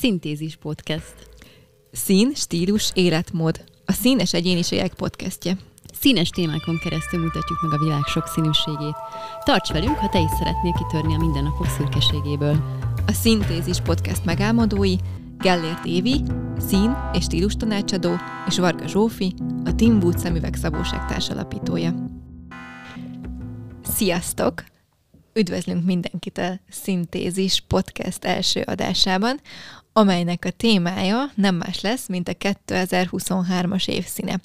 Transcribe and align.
Szintézis 0.00 0.56
Podcast. 0.56 1.14
Szín, 1.92 2.34
stílus, 2.34 2.90
életmód. 2.94 3.64
A 3.84 3.92
Színes 3.92 4.32
Egyéniségek 4.32 4.94
podcastje. 4.94 5.56
Színes 6.00 6.28
témákon 6.28 6.78
keresztül 6.78 7.20
mutatjuk 7.20 7.60
meg 7.62 7.72
a 7.72 7.84
világ 7.84 8.02
sokszínűségét. 8.06 8.96
Tarts 9.44 9.72
velünk, 9.72 9.96
ha 9.96 10.08
te 10.08 10.18
is 10.18 10.30
szeretnél 10.38 10.72
kitörni 10.72 11.14
a 11.14 11.18
mindennapok 11.18 11.66
szürkeségéből. 11.66 12.56
A 13.06 13.12
Szintézis 13.12 13.80
podcast 13.80 14.24
megálmodói 14.24 14.96
Gellért 15.38 15.84
Évi, 15.84 16.22
szín- 16.58 16.96
és 17.12 17.24
stílus 17.24 17.54
tanácsadó, 17.56 18.14
és 18.46 18.58
Varga 18.58 18.88
Zsófi, 18.88 19.34
a 19.64 19.74
Tim 19.74 19.98
Wood 20.02 20.18
szemüveg 20.18 20.54
szabóság 20.54 21.06
társalapítója. 21.06 21.94
Sziasztok! 23.82 24.64
Üdvözlünk 25.32 25.84
mindenkit 25.84 26.38
a 26.38 26.60
Szintézis 26.68 27.60
podcast 27.60 28.24
első 28.24 28.60
adásában, 28.60 29.40
amelynek 29.92 30.44
a 30.44 30.50
témája 30.50 31.30
nem 31.34 31.54
más 31.54 31.80
lesz, 31.80 32.08
mint 32.08 32.28
a 32.28 32.32
2023-as 32.32 33.88
évszíne. 33.88 34.40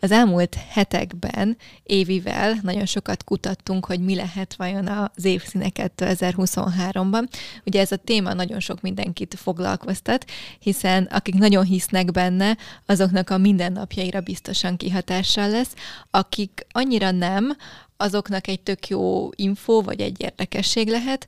Az 0.00 0.10
elmúlt 0.10 0.56
hetekben 0.68 1.56
Évivel 1.82 2.58
nagyon 2.62 2.86
sokat 2.86 3.24
kutattunk, 3.24 3.86
hogy 3.86 4.00
mi 4.00 4.14
lehet 4.14 4.54
vajon 4.54 4.86
az 4.86 5.24
évszíne 5.24 5.66
2023-ban. 5.74 7.28
Ugye 7.64 7.80
ez 7.80 7.92
a 7.92 7.96
téma 7.96 8.32
nagyon 8.32 8.60
sok 8.60 8.80
mindenkit 8.80 9.34
foglalkoztat, 9.38 10.24
hiszen 10.58 11.04
akik 11.04 11.34
nagyon 11.34 11.64
hisznek 11.64 12.10
benne, 12.10 12.56
azoknak 12.86 13.30
a 13.30 13.38
mindennapjaira 13.38 14.20
biztosan 14.20 14.76
kihatással 14.76 15.48
lesz, 15.50 15.74
akik 16.10 16.66
annyira 16.70 17.10
nem, 17.10 17.56
azoknak 18.02 18.46
egy 18.46 18.60
tök 18.60 18.88
jó 18.88 19.30
info, 19.34 19.82
vagy 19.82 20.00
egy 20.00 20.20
érdekesség 20.20 20.88
lehet, 20.88 21.26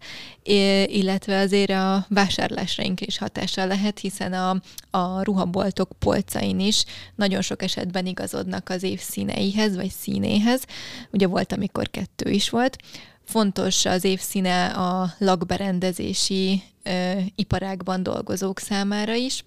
illetve 0.86 1.38
azért 1.38 1.70
a 1.70 2.06
vásárlásraink 2.08 3.00
is 3.00 3.18
hatással 3.18 3.66
lehet, 3.66 3.98
hiszen 3.98 4.32
a, 4.32 4.60
a 4.90 5.22
ruhaboltok 5.22 5.90
polcain 5.98 6.60
is 6.60 6.84
nagyon 7.14 7.42
sok 7.42 7.62
esetben 7.62 8.06
igazodnak 8.06 8.68
az 8.68 8.82
év 8.82 9.00
színeihez, 9.00 9.76
vagy 9.76 9.90
színéhez. 9.90 10.64
Ugye 11.10 11.26
volt, 11.26 11.52
amikor 11.52 11.90
kettő 11.90 12.30
is 12.30 12.50
volt. 12.50 12.76
Fontos 13.24 13.84
az 13.84 14.04
évszíne 14.04 14.66
a 14.66 15.14
lakberendezési 15.18 16.62
ö, 16.82 17.12
iparágban 17.34 18.02
dolgozók 18.02 18.58
számára 18.58 19.14
is, 19.14 19.44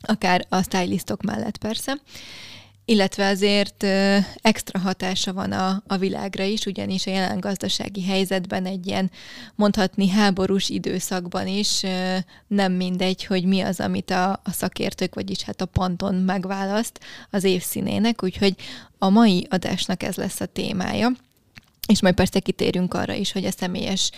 akár 0.00 0.46
a 0.48 0.62
stylistok 0.62 1.22
mellett 1.22 1.56
persze 1.56 1.98
illetve 2.88 3.26
azért 3.26 3.86
extra 4.40 4.78
hatása 4.78 5.32
van 5.32 5.52
a, 5.52 5.82
a 5.86 5.96
világra 5.96 6.44
is, 6.44 6.66
ugyanis 6.66 7.06
a 7.06 7.10
jelen 7.10 7.40
gazdasági 7.40 8.02
helyzetben 8.02 8.66
egy 8.66 8.86
ilyen 8.86 9.10
mondhatni 9.54 10.08
háborús 10.08 10.68
időszakban 10.68 11.46
is 11.46 11.82
nem 12.46 12.72
mindegy, 12.72 13.24
hogy 13.24 13.44
mi 13.44 13.60
az, 13.60 13.80
amit 13.80 14.10
a, 14.10 14.30
a 14.30 14.50
szakértők, 14.50 15.14
vagyis 15.14 15.42
hát 15.42 15.60
a 15.60 15.66
Panton 15.66 16.14
megválaszt 16.14 17.00
az 17.30 17.44
évszínének, 17.44 18.22
úgyhogy 18.22 18.54
a 18.98 19.08
mai 19.08 19.46
adásnak 19.50 20.02
ez 20.02 20.16
lesz 20.16 20.40
a 20.40 20.46
témája. 20.46 21.12
És 21.86 22.00
majd 22.00 22.14
persze 22.14 22.40
kitérünk 22.40 22.94
arra 22.94 23.12
is, 23.12 23.32
hogy 23.32 23.44
a 23.44 23.50
személyes 23.50 24.10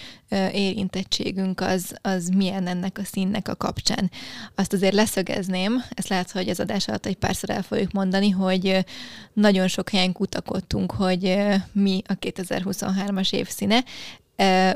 érintettségünk 0.52 1.60
az, 1.60 1.96
az 2.02 2.28
milyen 2.28 2.66
ennek 2.66 2.98
a 2.98 3.04
színnek 3.04 3.48
a 3.48 3.56
kapcsán. 3.56 4.10
Azt 4.54 4.72
azért 4.72 4.94
leszögezném, 4.94 5.82
ezt 5.90 6.08
lehet, 6.08 6.30
hogy 6.30 6.48
az 6.48 6.60
adás 6.60 6.88
alatt 6.88 7.06
egy 7.06 7.16
párszor 7.16 7.50
el 7.50 7.62
fogjuk 7.62 7.92
mondani, 7.92 8.30
hogy 8.30 8.84
nagyon 9.32 9.68
sok 9.68 9.88
helyen 9.90 10.12
kutakodtunk, 10.12 10.92
hogy 10.92 11.36
mi 11.72 12.02
a 12.06 12.18
2023-as 12.18 13.32
évszíne. 13.32 13.84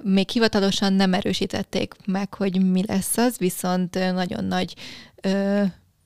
Még 0.03 0.29
hivatalosan 0.29 0.93
nem 0.93 1.15
erősítették 1.15 1.95
meg, 2.05 2.35
hogy 2.35 2.71
mi 2.71 2.85
lesz 2.87 3.17
az, 3.17 3.39
viszont 3.39 3.95
nagyon 3.95 4.45
nagy 4.45 4.75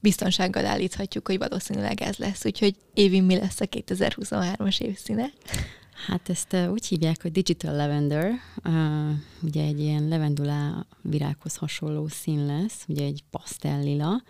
biztonsággal 0.01 0.67
állíthatjuk, 0.67 1.27
hogy 1.27 1.39
valószínűleg 1.39 2.01
ez 2.01 2.17
lesz. 2.17 2.45
Úgyhogy 2.45 2.75
Évi, 2.95 3.21
mi 3.21 3.37
lesz 3.37 3.61
a 3.61 3.67
2023-as 3.67 4.81
évszíne? 4.81 5.31
Hát 6.07 6.29
ezt 6.29 6.57
úgy 6.73 6.87
hívják, 6.87 7.23
hogy 7.23 7.33
Digital 7.33 7.77
Lavender, 7.77 8.33
ugye 9.43 9.63
egy 9.63 9.81
ilyen 9.81 10.09
levendulá 10.09 10.87
virághoz 11.03 11.57
hasonló 11.57 12.09
szín 12.09 12.47
lesz, 12.47 12.85
ugye 12.89 13.05
egy 13.05 13.25
pasztellila, 13.31 14.23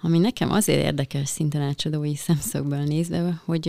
ami 0.00 0.18
nekem 0.18 0.50
azért 0.50 0.84
érdekes 0.84 1.28
szintanácsadói 1.28 2.14
szemszögből 2.26 2.82
nézve, 2.82 3.40
hogy 3.44 3.66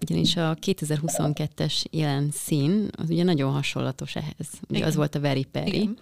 ugyanis 0.00 0.36
a 0.36 0.56
2022-es 0.66 1.84
jelen 1.90 2.30
szín, 2.32 2.88
az 2.92 3.10
ugye 3.10 3.24
nagyon 3.24 3.52
hasonlatos 3.52 4.16
ehhez. 4.16 4.48
Ugye 4.68 4.76
Igen. 4.76 4.88
az 4.88 4.94
volt 4.94 5.14
a 5.14 5.20
Very 5.20 5.44
Perry. 5.44 5.76
Igen 5.76 5.98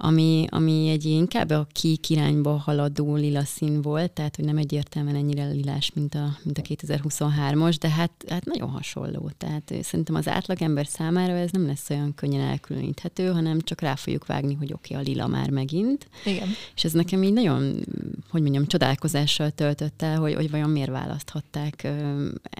ami, 0.00 0.46
ami 0.48 0.88
egy 0.88 1.04
inkább 1.04 1.50
a 1.50 1.66
kék 1.72 2.10
irányba 2.10 2.56
haladó 2.56 3.14
lila 3.14 3.44
szín 3.44 3.82
volt, 3.82 4.10
tehát 4.10 4.36
hogy 4.36 4.44
nem 4.44 4.56
egyértelműen 4.56 5.16
ennyire 5.16 5.44
lilás, 5.44 5.90
mint 5.94 6.14
a, 6.14 6.36
mint 6.42 6.58
a 6.58 6.62
2023-os, 6.62 7.76
de 7.80 7.88
hát, 7.88 8.10
hát 8.28 8.44
nagyon 8.44 8.68
hasonló. 8.68 9.30
Tehát 9.38 9.74
szerintem 9.82 10.14
az 10.14 10.28
átlagember 10.28 10.86
számára 10.86 11.32
ez 11.32 11.50
nem 11.50 11.66
lesz 11.66 11.90
olyan 11.90 12.14
könnyen 12.14 12.40
elkülöníthető, 12.40 13.30
hanem 13.30 13.60
csak 13.60 13.80
rá 13.80 13.94
fogjuk 13.94 14.26
vágni, 14.26 14.54
hogy 14.54 14.72
oké, 14.72 14.94
okay, 14.94 15.06
a 15.06 15.08
lila 15.08 15.26
már 15.26 15.50
megint. 15.50 16.08
Igen. 16.24 16.48
És 16.74 16.84
ez 16.84 16.92
nekem 16.92 17.22
így 17.22 17.32
nagyon, 17.32 17.84
hogy 18.30 18.42
mondjam, 18.42 18.66
csodálkozással 18.66 19.50
töltött 19.50 20.02
el, 20.02 20.18
hogy, 20.18 20.34
hogy 20.34 20.50
vajon 20.50 20.70
miért 20.70 20.90
választhatták, 20.90 21.82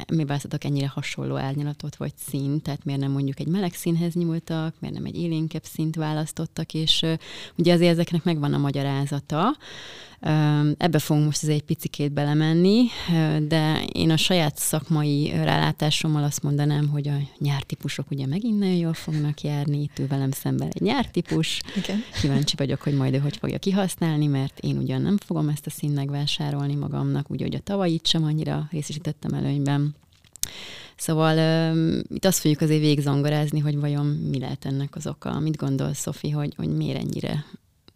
miért 0.09 0.27
választottak 0.27 0.65
ennyire 0.65 0.89
hasonló 0.89 1.37
árnyalatot 1.37 1.97
vagy 1.97 2.13
színt, 2.17 2.63
tehát 2.63 2.85
miért 2.85 3.01
nem 3.01 3.11
mondjuk 3.11 3.41
egy 3.41 3.49
meleg 3.49 3.75
színhez 3.75 4.15
nyúltak, 4.15 4.75
miért 4.79 4.97
nem 4.97 5.05
egy 5.05 5.17
élénkebb 5.17 5.65
színt 5.65 5.97
választottak, 5.97 6.75
és 6.75 7.05
Ugye 7.57 7.73
azért 7.73 7.91
ezeknek 7.91 8.25
megvan 8.25 8.55
a 8.55 8.59
magyarázata, 8.59 9.57
Ebbe 10.77 10.99
fogunk 10.99 11.25
most 11.25 11.45
egy 11.45 11.63
picikét 11.63 12.13
belemenni, 12.13 12.87
de 13.43 13.85
én 13.93 14.11
a 14.11 14.17
saját 14.17 14.57
szakmai 14.57 15.31
rálátásommal 15.31 16.23
azt 16.23 16.43
mondanám, 16.43 16.89
hogy 16.89 17.09
a 17.09 17.15
nyártípusok 17.39 18.11
ugye 18.11 18.27
megint 18.27 18.59
nagyon 18.59 18.75
jól 18.75 18.95
fognak 18.95 19.41
járni, 19.41 19.83
itt 19.83 19.99
ül 19.99 20.07
velem 20.07 20.31
szemben 20.31 20.69
egy 20.73 20.83
nyártípus. 20.83 21.61
Igen. 21.77 21.99
Kíváncsi 22.21 22.55
vagyok, 22.57 22.81
hogy 22.83 22.95
majd 22.95 23.15
ő 23.15 23.19
hogy 23.19 23.37
fogja 23.37 23.59
kihasználni, 23.59 24.27
mert 24.27 24.59
én 24.59 24.77
ugyan 24.77 25.03
nem 25.03 25.17
fogom 25.17 25.49
ezt 25.49 25.67
a 25.67 25.71
szín 25.71 25.91
megvásárolni 25.91 26.75
magamnak, 26.75 27.31
úgy, 27.31 27.43
hogy 27.43 27.55
a 27.55 27.61
tavalyit 27.61 28.07
sem 28.07 28.25
annyira 28.25 28.69
részesítettem 28.71 29.35
előnyben. 29.35 29.95
Szóval 30.99 31.71
um, 31.73 32.01
itt 32.09 32.25
azt 32.25 32.39
fogjuk 32.39 32.61
azért 32.61 32.81
végzongorázni, 32.81 33.59
hogy 33.59 33.79
vajon 33.79 34.07
mi 34.07 34.39
lehet 34.39 34.65
ennek 34.65 34.97
az 34.97 35.07
oka. 35.07 35.39
Mit 35.39 35.57
gondol, 35.57 35.95
Szofi, 35.95 36.31
hogy, 36.31 36.55
hogy 36.57 36.77
miért 36.77 36.99
ennyire 36.99 37.45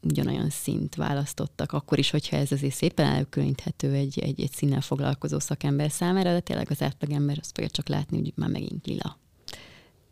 ugyanolyan 0.03 0.51
szint 0.51 0.95
választottak, 0.95 1.73
akkor 1.73 1.99
is, 1.99 2.11
hogyha 2.11 2.37
ez 2.37 2.53
azért 2.53 2.75
szépen 2.75 3.07
elkülöníthető 3.07 3.93
egy, 3.93 4.19
egy, 4.19 4.41
egy 4.41 4.53
színnel 4.53 4.81
foglalkozó 4.81 5.39
szakember 5.39 5.91
számára, 5.91 6.33
de 6.33 6.41
tényleg 6.41 6.67
az 6.71 6.83
átlagember 6.83 7.37
azt 7.41 7.51
fogja 7.55 7.71
csak 7.71 7.89
látni, 7.89 8.19
hogy 8.19 8.33
már 8.37 8.49
megint 8.49 8.87
lila. 8.87 9.19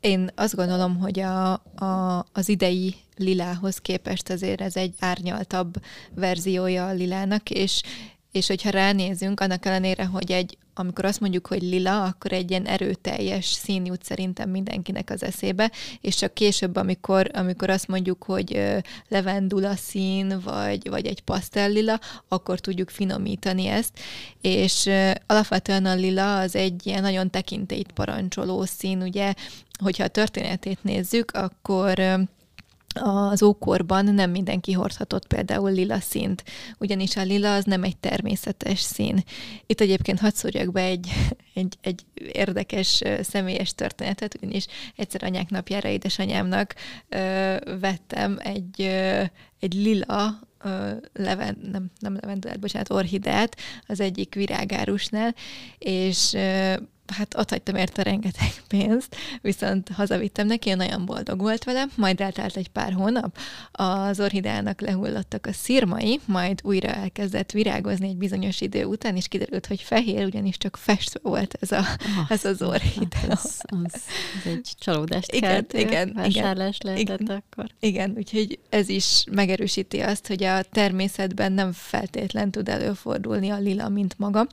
Én 0.01 0.31
azt 0.35 0.55
gondolom, 0.55 0.99
hogy 0.99 1.21
a, 1.21 1.53
a, 1.75 2.27
az 2.33 2.49
idei 2.49 2.95
lilához 3.17 3.79
képest 3.79 4.31
azért 4.31 4.61
ez 4.61 4.77
egy 4.77 4.95
árnyaltabb 4.99 5.75
verziója 6.15 6.87
a 6.87 6.93
lilának, 6.93 7.51
és 7.51 7.83
és 8.33 8.47
hogyha 8.47 8.71
ránézünk, 8.71 9.41
annak 9.41 9.67
ellenére, 9.67 10.05
hogy 10.05 10.33
egy, 10.33 10.59
amikor 10.75 11.05
azt 11.05 11.21
mondjuk, 11.21 11.47
hogy 11.47 11.63
lila, 11.63 12.05
akkor 12.05 12.33
egy 12.33 12.51
ilyen 12.51 12.67
erőteljes 12.67 13.47
szín 13.47 13.87
jut 13.87 14.05
szerintem 14.05 14.51
mindenkinek 14.51 15.11
az 15.11 15.23
eszébe, 15.23 15.71
és 16.01 16.15
csak 16.15 16.35
később, 16.35 16.77
amikor, 16.77 17.31
amikor 17.33 17.71
azt 17.71 17.89
mondjuk, 17.89 18.23
hogy 18.23 18.63
levendula 19.09 19.75
szín, 19.77 20.41
vagy, 20.45 20.89
vagy 20.89 21.07
egy 21.07 21.21
pasztellila, 21.21 22.01
akkor 22.29 22.61
tudjuk 22.61 22.91
finomítani 22.91 23.67
ezt, 23.67 23.99
és 24.41 24.91
alapvetően 25.27 25.87
a 25.87 25.95
lila 25.95 26.39
az 26.39 26.57
egy 26.57 26.87
ilyen 26.87 27.03
nagyon 27.03 27.31
tekintélyt 27.31 27.93
parancsoló 27.93 28.65
szín, 28.65 29.03
ugye, 29.03 29.35
hogyha 29.83 30.05
a 30.05 30.09
történetét 30.09 30.79
nézzük, 30.83 31.31
akkor 31.31 32.29
az 32.95 33.43
ókorban 33.43 34.05
nem 34.05 34.31
mindenki 34.31 34.73
hordhatott 34.73 35.27
például 35.27 35.73
lila 35.73 36.01
színt, 36.01 36.45
ugyanis 36.79 37.17
a 37.17 37.23
lila 37.23 37.55
az 37.55 37.65
nem 37.65 37.83
egy 37.83 37.97
természetes 37.97 38.81
szín. 38.81 39.25
Itt 39.67 39.81
egyébként 39.81 40.21
hadd 40.21 40.35
szúrjak 40.35 40.73
be 40.73 40.83
egy, 40.83 41.09
egy, 41.55 41.77
egy 41.81 42.05
érdekes 42.33 43.03
személyes 43.21 43.75
történetet, 43.75 44.35
ugyanis 44.35 44.67
egyszer 44.97 45.23
anyák 45.25 45.51
napjára 45.51 45.89
édesanyámnak 45.89 46.75
ö, 47.09 47.57
vettem 47.81 48.39
egy, 48.43 48.83
ö, 48.83 49.23
egy 49.61 49.75
lila 49.75 50.49
leven, 51.13 51.59
nem, 51.73 51.91
nem 51.99 52.15
levendulát, 52.15 52.61
bocsánat, 52.61 52.91
orhideát 52.91 53.57
az 53.87 54.01
egyik 54.01 54.35
virágárusnál, 54.35 55.35
és 55.79 56.37
hát 57.11 57.37
ott 57.37 57.51
hagytam 57.51 57.75
érte 57.75 58.03
rengeteg 58.03 58.53
pénzt, 58.69 59.17
viszont 59.41 59.89
hazavittem 59.89 60.47
neki, 60.47 60.75
nagyon 60.75 61.05
boldog 61.05 61.41
volt 61.41 61.65
vele, 61.65 61.85
majd 61.97 62.21
eltelt 62.21 62.57
egy 62.57 62.69
pár 62.69 62.93
hónap, 62.93 63.39
az 63.73 64.21
orhideának 64.21 64.81
lehullottak 64.81 65.47
a 65.47 65.53
szirmai, 65.53 66.21
majd 66.25 66.61
újra 66.63 66.89
elkezdett 66.89 67.51
virágozni 67.51 68.09
egy 68.09 68.17
bizonyos 68.17 68.61
idő 68.61 68.85
után, 68.85 69.17
és 69.17 69.29
kiderült, 69.29 69.67
hogy 69.67 69.81
fehér, 69.81 70.25
ugyanis 70.25 70.57
csak 70.57 70.77
festve 70.77 71.21
volt 71.23 71.57
ez, 71.61 71.73
a, 71.73 71.79
ah, 71.79 72.31
ez 72.31 72.45
az 72.45 72.63
orhidea. 72.63 73.21
Hát 73.21 73.31
ez, 73.31 73.61
az, 73.67 73.95
ez 74.39 74.53
egy 74.53 74.69
csalódást 74.79 75.33
igen, 75.33 75.51
keltő 75.51 75.79
igen, 75.79 76.13
vásárlás 76.15 76.79
igen, 76.81 76.93
lehetett 76.93 77.21
igen, 77.21 77.43
akkor. 77.51 77.71
Igen, 77.81 78.15
úgyhogy 78.17 78.59
ez 78.69 78.89
is 78.89 79.25
megerősíti 79.31 80.01
azt, 80.01 80.27
hogy 80.27 80.45
a 80.45 80.63
természetben 80.63 81.53
nem 81.53 81.73
feltétlen 81.73 82.51
tud 82.51 82.69
előfordulni 82.69 83.49
a 83.51 83.59
lila, 83.59 83.89
mint 83.89 84.19
maga. 84.19 84.47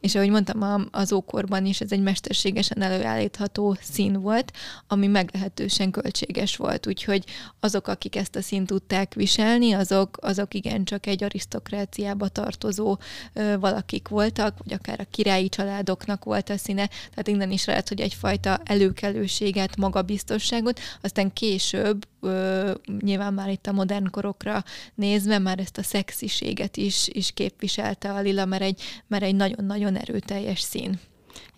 És 0.00 0.14
ahogy 0.14 0.30
mondtam, 0.30 0.88
az 0.90 1.12
ókorban 1.12 1.66
is 1.66 1.80
ez 1.80 1.92
egy 1.92 1.99
mesterségesen 2.00 2.82
előállítható 2.82 3.76
szín 3.80 4.20
volt, 4.20 4.52
ami 4.86 5.06
meglehetősen 5.06 5.90
költséges 5.90 6.56
volt. 6.56 6.86
Úgyhogy 6.86 7.24
azok, 7.60 7.88
akik 7.88 8.16
ezt 8.16 8.36
a 8.36 8.42
színt 8.42 8.66
tudták 8.66 9.14
viselni, 9.14 9.72
azok, 9.72 10.16
azok 10.20 10.54
igencsak 10.54 11.06
egy 11.06 11.24
arisztokráciába 11.24 12.28
tartozó 12.28 12.98
ö, 13.32 13.58
valakik 13.58 14.08
voltak, 14.08 14.58
vagy 14.64 14.72
akár 14.72 15.00
a 15.00 15.10
királyi 15.10 15.48
családoknak 15.48 16.24
volt 16.24 16.50
a 16.50 16.56
színe. 16.56 16.86
Tehát 16.86 17.28
innen 17.28 17.50
is 17.50 17.64
lehet, 17.64 17.88
hogy 17.88 18.00
egyfajta 18.00 18.60
előkelőséget, 18.64 19.76
magabiztosságot, 19.76 20.80
aztán 21.00 21.32
később 21.32 22.06
ö, 22.20 22.72
nyilván 23.00 23.34
már 23.34 23.48
itt 23.48 23.66
a 23.66 23.72
modern 23.72 24.10
korokra 24.10 24.64
nézve 24.94 25.38
már 25.38 25.58
ezt 25.58 25.78
a 25.78 25.82
szexiséget 25.82 26.76
is, 26.76 27.08
is 27.08 27.32
képviselte 27.32 28.12
a 28.12 28.20
lila, 28.20 28.44
mert 28.44 28.62
egy, 28.62 28.82
mert 29.06 29.22
egy 29.22 29.34
nagyon-nagyon 29.34 29.96
erőteljes 29.96 30.60
szín. 30.60 30.98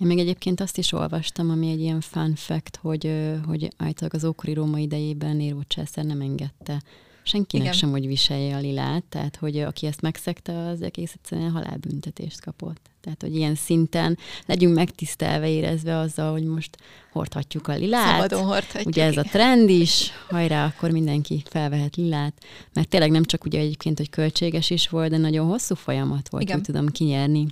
Én 0.03 0.09
még 0.09 0.19
egyébként 0.19 0.61
azt 0.61 0.79
is 0.79 0.93
olvastam, 0.93 1.51
ami 1.51 1.71
egy 1.71 1.81
ilyen 1.81 2.01
fun 2.01 2.35
fact, 2.35 2.77
hogy, 2.77 3.13
hogy 3.47 3.69
általában 3.77 4.21
az 4.21 4.25
ókori 4.25 4.53
Róma 4.53 4.79
idejében 4.79 5.37
Néró 5.37 5.63
császár 5.67 6.05
nem 6.05 6.21
engedte 6.21 6.83
senkinek 7.23 7.67
Igen. 7.67 7.79
sem, 7.79 7.91
hogy 7.91 8.07
viselje 8.07 8.57
a 8.57 8.59
lilát, 8.59 9.05
tehát 9.09 9.37
hogy 9.37 9.59
aki 9.59 9.87
ezt 9.87 10.01
megszegte, 10.01 10.59
az 10.59 10.83
egész 10.83 11.13
egyszerűen 11.15 11.51
halálbüntetést 11.51 12.41
kapott. 12.41 12.91
Tehát, 13.01 13.23
hogy 13.23 13.37
ilyen 13.37 13.55
szinten 13.55 14.19
legyünk 14.47 14.75
megtisztelve, 14.75 15.49
érezve 15.49 15.97
azzal, 15.97 16.33
hogy 16.33 16.45
most 16.45 16.77
hordhatjuk 17.13 17.69
a 17.69 17.75
lilát. 17.75 18.15
Szabadon 18.15 18.45
hordhatjuk. 18.45 18.87
Ugye 18.87 19.05
ez 19.05 19.17
a 19.17 19.23
trend 19.23 19.69
is, 19.69 20.11
hajrá, 20.29 20.67
akkor 20.67 20.91
mindenki 20.91 21.43
felvehet 21.45 21.97
lilát, 21.97 22.33
mert 22.73 22.89
tényleg 22.89 23.11
nem 23.11 23.25
csak 23.25 23.45
ugye 23.45 23.59
egyébként, 23.59 23.99
hogy 23.99 24.11
költséges 24.11 24.71
is 24.71 24.89
volt, 24.89 25.11
de 25.11 25.17
nagyon 25.17 25.47
hosszú 25.47 25.75
folyamat 25.75 26.29
volt, 26.29 26.43
Igen. 26.43 26.55
hogy 26.55 26.65
tudom 26.65 26.89
kinyerni 26.89 27.47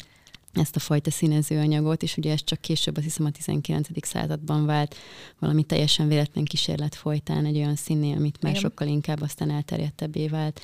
ezt 0.53 0.77
a 0.77 0.81
fajta 0.81 1.11
színezőanyagot, 1.11 2.03
és 2.03 2.17
ugye 2.17 2.33
ez 2.33 2.45
csak 2.45 2.61
később, 2.61 2.97
azt 2.97 3.05
hiszem 3.05 3.27
a 3.27 3.31
19. 3.31 3.89
században 4.07 4.67
vált 4.67 4.95
valami 5.39 5.63
teljesen 5.63 6.09
véletlen 6.09 6.45
kísérlet 6.45 6.95
folytán 6.95 7.45
egy 7.45 7.57
olyan 7.57 7.77
színnél, 7.77 8.17
amit 8.17 8.43
már 8.43 8.53
Igen. 8.53 8.63
sokkal 8.63 8.89
inkább 8.89 9.21
aztán 9.21 9.51
elterjedtebbé 9.51 10.29
vált, 10.29 10.61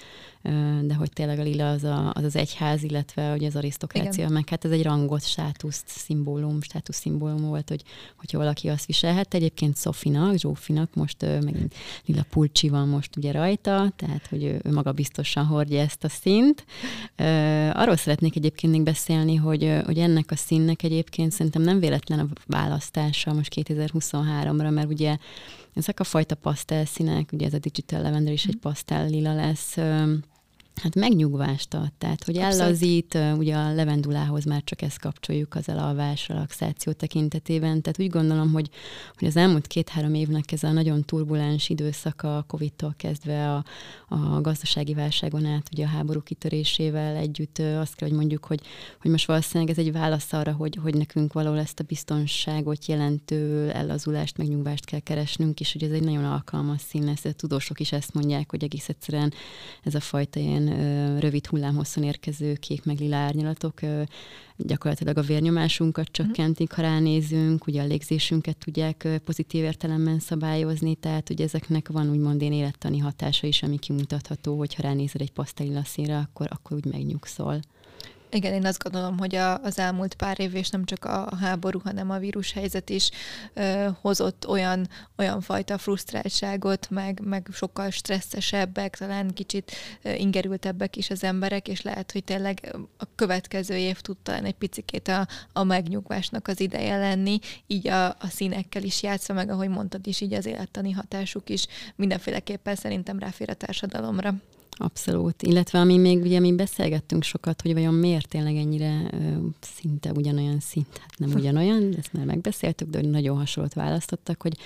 de 0.82 0.94
hogy 0.94 1.10
tényleg 1.12 1.38
a 1.38 1.42
lila 1.42 1.70
az 1.70 1.84
a, 1.84 2.12
az, 2.14 2.24
az 2.24 2.36
egyház, 2.36 2.82
illetve 2.82 3.30
hogy 3.30 3.44
az 3.44 3.56
arisztokrácia, 3.56 4.22
Igen. 4.22 4.32
meg 4.32 4.48
hát 4.48 4.64
ez 4.64 4.70
egy 4.70 4.82
rangot, 4.82 5.24
státuszt, 5.24 5.84
szimbólum, 5.86 6.62
státusz 6.62 6.96
szimbólum 6.96 7.48
volt, 7.48 7.68
hogy, 7.68 7.82
hogyha 8.16 8.38
valaki 8.38 8.68
azt 8.68 8.86
viselhet. 8.86 9.34
Egyébként 9.34 9.76
Szofinak, 9.76 10.36
Zsófinak 10.36 10.94
most 10.94 11.22
megint 11.22 11.74
lila 12.06 12.22
pulcsi 12.30 12.68
van 12.68 12.88
most 12.88 13.16
ugye 13.16 13.32
rajta, 13.32 13.92
tehát 13.96 14.26
hogy 14.26 14.44
ő, 14.44 14.60
ő 14.64 14.72
maga 14.72 14.92
biztosan 14.92 15.46
hordja 15.46 15.80
ezt 15.80 16.04
a 16.04 16.08
szint. 16.08 16.64
Arról 17.72 17.96
szeretnék 17.96 18.36
egyébként 18.36 18.72
még 18.72 18.82
beszélni, 18.82 19.34
hogy, 19.34 19.75
hogy 19.84 19.98
ennek 19.98 20.30
a 20.30 20.36
színnek 20.36 20.82
egyébként 20.82 21.32
szerintem 21.32 21.62
nem 21.62 21.80
véletlen 21.80 22.18
a 22.18 22.26
választása 22.46 23.32
most 23.32 23.52
2023-ra, 23.56 24.74
mert 24.74 24.90
ugye 24.90 25.16
ezek 25.74 26.00
a 26.00 26.04
fajta 26.04 26.34
pasztelszínek, 26.34 27.28
ugye 27.32 27.46
ez 27.46 27.54
a 27.54 27.58
Digital 27.58 28.02
Lavender 28.02 28.32
is 28.32 28.44
egy 28.44 28.58
pasztel 28.60 29.08
lila 29.08 29.34
lesz, 29.34 29.76
Hát 30.82 30.94
megnyugvást 30.94 31.74
ad, 31.74 31.92
tehát 31.98 32.24
hogy 32.24 32.36
Abszolút. 32.36 32.60
ellazít, 32.60 33.18
ugye 33.36 33.56
a 33.56 33.72
levendulához 33.72 34.44
már 34.44 34.62
csak 34.64 34.82
ezt 34.82 34.98
kapcsoljuk 34.98 35.54
az 35.54 35.68
elalvás, 35.68 36.28
relaxáció 36.28 36.92
tekintetében, 36.92 37.82
tehát 37.82 38.00
úgy 38.00 38.10
gondolom, 38.10 38.52
hogy, 38.52 38.68
hogy 39.18 39.28
az 39.28 39.36
elmúlt 39.36 39.66
két-három 39.66 40.14
évnek 40.14 40.52
ez 40.52 40.62
a 40.62 40.72
nagyon 40.72 41.04
turbulens 41.04 41.68
időszaka, 41.68 42.36
a 42.36 42.42
Covid-tól 42.42 42.94
kezdve 42.96 43.52
a, 43.54 43.64
a 44.08 44.40
gazdasági 44.40 44.94
válságon 44.94 45.44
át, 45.44 45.68
ugye 45.72 45.84
a 45.84 45.88
háború 45.88 46.22
kitörésével 46.22 47.16
együtt 47.16 47.58
azt 47.58 47.94
kell, 47.94 48.08
hogy 48.08 48.16
mondjuk, 48.16 48.44
hogy, 48.44 48.60
hogy 49.00 49.10
most 49.10 49.26
valószínűleg 49.26 49.70
ez 49.78 49.78
egy 49.84 49.92
válasz 49.92 50.32
arra, 50.32 50.52
hogy, 50.52 50.78
hogy 50.82 50.94
nekünk 50.94 51.32
való 51.32 51.52
ezt 51.52 51.80
a 51.80 51.84
biztonságot 51.84 52.86
jelentő 52.86 53.70
ellazulást, 53.70 54.36
megnyugvást 54.36 54.84
kell 54.84 55.00
keresnünk, 55.00 55.60
és 55.60 55.72
hogy 55.72 55.82
ez 55.82 55.90
egy 55.90 56.04
nagyon 56.04 56.24
alkalmas 56.24 56.80
szín 56.80 57.04
lesz. 57.04 57.24
A 57.24 57.32
tudósok 57.32 57.80
is 57.80 57.92
ezt 57.92 58.14
mondják, 58.14 58.50
hogy 58.50 58.64
egész 58.64 58.88
egyszerűen 58.88 59.32
ez 59.82 59.94
a 59.94 60.00
fajta 60.00 60.40
ilyen 60.40 60.64
rövid 61.18 61.46
hullámhosszon 61.46 62.04
érkező 62.04 62.54
kék 62.54 62.84
meg 62.84 62.98
lila 62.98 63.16
árnyalatok 63.16 63.80
gyakorlatilag 64.56 65.18
a 65.18 65.22
vérnyomásunkat 65.22 66.08
csökkentik, 66.10 66.72
ha 66.72 66.82
ránézünk, 66.82 67.66
ugye 67.66 67.82
a 67.82 67.86
légzésünket 67.86 68.56
tudják 68.56 69.08
pozitív 69.24 69.64
értelemben 69.64 70.18
szabályozni, 70.18 70.94
tehát 70.94 71.30
ugye 71.30 71.44
ezeknek 71.44 71.88
van 71.88 72.10
úgymond 72.10 72.42
én 72.42 72.52
élettani 72.52 72.98
hatása 72.98 73.46
is, 73.46 73.62
ami 73.62 73.78
kimutatható, 73.78 74.58
hogyha 74.58 74.82
ránézel 74.82 75.22
egy 75.22 75.32
pasztelila 75.32 75.84
színre, 75.84 76.16
akkor, 76.16 76.46
akkor 76.50 76.76
úgy 76.76 76.84
megnyugszol. 76.84 77.60
Igen, 78.30 78.52
én 78.52 78.66
azt 78.66 78.82
gondolom, 78.82 79.18
hogy 79.18 79.34
a, 79.34 79.58
az 79.62 79.78
elmúlt 79.78 80.14
pár 80.14 80.40
év, 80.40 80.54
és 80.54 80.70
nem 80.70 80.84
csak 80.84 81.04
a 81.04 81.36
háború, 81.40 81.80
hanem 81.84 82.10
a 82.10 82.18
vírushelyzet 82.18 82.90
is 82.90 83.10
ö, 83.54 83.88
hozott 84.00 84.48
olyan, 84.48 84.88
olyan 85.16 85.40
fajta 85.40 85.78
frusztráltságot, 85.78 86.90
meg, 86.90 87.20
meg 87.24 87.48
sokkal 87.52 87.90
stresszesebbek, 87.90 88.96
talán 88.96 89.30
kicsit 89.30 89.72
ö, 90.02 90.12
ingerültebbek 90.12 90.96
is 90.96 91.10
az 91.10 91.24
emberek, 91.24 91.68
és 91.68 91.82
lehet, 91.82 92.12
hogy 92.12 92.24
tényleg 92.24 92.76
a 92.96 93.04
következő 93.14 93.76
év 93.76 94.00
tud 94.00 94.16
talán 94.22 94.44
egy 94.44 94.54
picikét 94.54 95.08
a, 95.08 95.26
a 95.52 95.64
megnyugvásnak 95.64 96.48
az 96.48 96.60
ideje 96.60 96.98
lenni, 96.98 97.38
így 97.66 97.88
a, 97.88 98.06
a 98.08 98.26
színekkel 98.28 98.82
is 98.82 99.02
játszva, 99.02 99.34
meg 99.34 99.50
ahogy 99.50 99.68
mondtad 99.68 100.06
is, 100.06 100.20
így 100.20 100.34
az 100.34 100.46
élettani 100.46 100.90
hatásuk 100.90 101.50
is 101.50 101.66
mindenféleképpen 101.96 102.74
szerintem 102.74 103.18
ráfér 103.18 103.50
a 103.50 103.54
társadalomra. 103.54 104.34
Abszolút. 104.78 105.42
Illetve 105.42 105.78
ami 105.78 105.96
még 105.96 106.22
ugye 106.22 106.40
mi 106.40 106.54
beszélgettünk 106.54 107.22
sokat, 107.22 107.62
hogy 107.62 107.72
vajon 107.72 107.94
miért 107.94 108.28
tényleg 108.28 108.56
ennyire 108.56 109.08
ö, 109.12 109.16
szinte 109.60 110.12
ugyanolyan 110.12 110.60
szint, 110.60 110.98
hát 110.98 111.18
nem 111.18 111.30
ugyanolyan, 111.30 111.94
ezt 111.98 112.12
már 112.12 112.24
megbeszéltük, 112.24 112.88
de 112.90 113.00
nagyon 113.00 113.36
hasonlót 113.36 113.74
választottak, 113.74 114.42
hogy, 114.42 114.56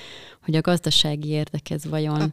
hogy 0.41 0.57
a 0.57 0.61
gazdasági 0.61 1.29
érdekez 1.29 1.85
vajon, 1.85 2.31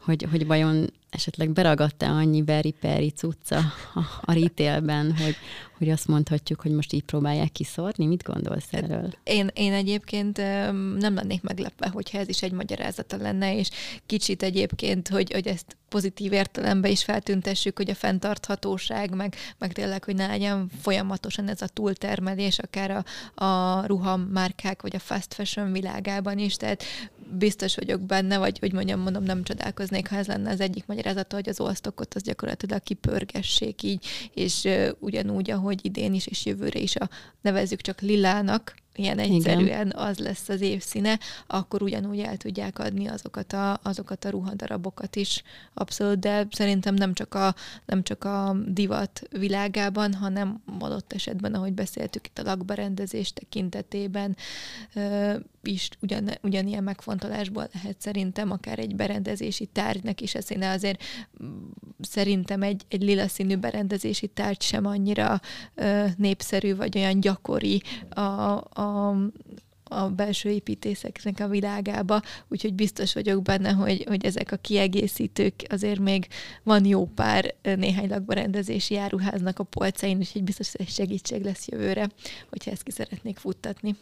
hogy, 0.00 0.26
hogy 0.30 0.46
vajon 0.46 0.86
esetleg 1.10 1.50
beragadta 1.50 2.16
annyi 2.16 2.42
beri-peri 2.42 3.10
cucca 3.10 3.58
a, 3.94 4.00
a 4.20 4.32
retailben, 4.32 5.16
hogy, 5.16 5.36
hogy 5.78 5.90
azt 5.90 6.06
mondhatjuk, 6.06 6.60
hogy 6.60 6.70
most 6.70 6.92
így 6.92 7.02
próbálják 7.02 7.52
kiszórni? 7.52 8.06
Mit 8.06 8.22
gondolsz 8.22 8.70
hát 8.70 8.82
erről? 8.82 9.12
Én, 9.24 9.50
én 9.54 9.72
egyébként 9.72 10.36
nem 10.98 11.14
lennék 11.14 11.42
meglepve, 11.42 11.88
hogyha 11.88 12.18
ez 12.18 12.28
is 12.28 12.42
egy 12.42 12.52
magyarázata 12.52 13.16
lenne, 13.16 13.56
és 13.56 13.68
kicsit 14.06 14.42
egyébként, 14.42 15.08
hogy, 15.08 15.32
hogy 15.32 15.46
ezt 15.46 15.76
pozitív 15.88 16.32
értelemben 16.32 16.90
is 16.90 17.04
feltüntessük, 17.04 17.76
hogy 17.76 17.90
a 17.90 17.94
fenntarthatóság, 17.94 19.14
meg, 19.14 19.34
meg 19.58 19.72
tényleg, 19.72 20.04
hogy 20.04 20.14
ne 20.14 20.26
legyen 20.26 20.70
folyamatosan 20.80 21.48
ez 21.48 21.62
a 21.62 21.66
túltermelés, 21.66 22.58
akár 22.58 22.90
a, 23.34 23.44
a 23.44 23.86
ruhamárkák, 23.86 24.82
vagy 24.82 24.94
a 24.96 24.98
fast 24.98 25.34
fashion 25.34 25.72
világában 25.72 26.38
is, 26.38 26.56
tehát 26.56 26.84
biztos 27.30 27.74
vagyok 27.74 28.00
benne, 28.00 28.38
vagy 28.38 28.58
hogy 28.58 28.72
mondjam, 28.72 29.00
mondom, 29.00 29.22
nem 29.22 29.42
csodálkoznék, 29.42 30.08
ha 30.08 30.16
ez 30.16 30.26
lenne 30.26 30.50
az 30.50 30.60
egyik 30.60 30.86
magyarázata, 30.86 31.36
hogy 31.36 31.48
az 31.48 31.60
osztokot 31.60 32.14
az 32.14 32.22
gyakorlatilag 32.22 32.82
kipörgessék 32.82 33.82
így, 33.82 34.06
és 34.34 34.68
ugyanúgy, 34.98 35.50
ahogy 35.50 35.84
idén 35.84 36.14
is, 36.14 36.26
és 36.26 36.46
jövőre 36.46 36.78
is 36.78 36.96
a 36.96 37.08
nevezzük 37.40 37.80
csak 37.80 38.00
lilának, 38.00 38.74
ilyen 38.98 39.18
egyszerűen 39.18 39.66
Igen. 39.66 39.92
az 39.96 40.18
lesz 40.18 40.48
az 40.48 40.60
évszíne, 40.60 41.18
akkor 41.46 41.82
ugyanúgy 41.82 42.18
el 42.18 42.36
tudják 42.36 42.78
adni 42.78 43.06
azokat 43.06 43.52
a, 43.52 43.80
azokat 43.82 44.24
a 44.24 44.30
ruhadarabokat 44.30 45.16
is. 45.16 45.42
Abszolút, 45.74 46.18
de 46.18 46.46
szerintem 46.50 46.94
nem 46.94 47.14
csak, 47.14 47.34
a, 47.34 47.54
nem 47.86 48.02
csak 48.02 48.24
a 48.24 48.56
divat 48.66 49.22
világában, 49.30 50.14
hanem 50.14 50.62
adott 50.78 51.12
esetben, 51.12 51.54
ahogy 51.54 51.72
beszéltük 51.72 52.26
itt 52.26 52.38
a 52.38 52.42
lakberendezés 52.42 53.32
tekintetében, 53.32 54.36
is 55.66 55.88
ugyan, 56.00 56.30
ugyanilyen 56.42 56.82
megfontolásból 56.82 57.68
lehet 57.72 58.00
szerintem 58.00 58.50
akár 58.50 58.78
egy 58.78 58.96
berendezési 58.96 59.66
tárgynak 59.66 60.20
is 60.20 60.34
a 60.34 60.42
színe. 60.42 60.70
Azért 60.70 61.02
mm, 61.42 61.68
szerintem 62.00 62.62
egy, 62.62 62.82
egy 62.88 63.02
lila 63.02 63.28
színű 63.28 63.56
berendezési 63.56 64.26
tárgy 64.26 64.62
sem 64.62 64.86
annyira 64.86 65.40
ö, 65.74 66.04
népszerű, 66.16 66.76
vagy 66.76 66.98
olyan 66.98 67.20
gyakori 67.20 67.82
a, 68.08 68.20
a, 68.20 68.85
a 69.88 70.08
belső 70.08 70.50
építészeknek 70.50 71.40
a 71.40 71.48
világába, 71.48 72.22
úgyhogy 72.48 72.74
biztos 72.74 73.14
vagyok 73.14 73.42
benne, 73.42 73.70
hogy, 73.70 74.04
hogy 74.08 74.24
ezek 74.24 74.52
a 74.52 74.56
kiegészítők 74.56 75.54
azért 75.68 75.98
még 75.98 76.26
van 76.62 76.84
jó 76.84 77.06
pár 77.06 77.54
néhány 77.62 78.08
lakberendezési 78.08 78.96
áruháznak 78.96 79.58
a 79.58 79.64
polcain, 79.64 80.16
úgyhogy 80.16 80.44
biztos, 80.44 80.72
hogy 80.76 80.88
segítség 80.88 81.44
lesz 81.44 81.68
jövőre, 81.68 82.08
hogyha 82.48 82.70
ezt 82.70 82.82
ki 82.82 82.90
szeretnék 82.90 83.36
futtatni. 83.38 83.96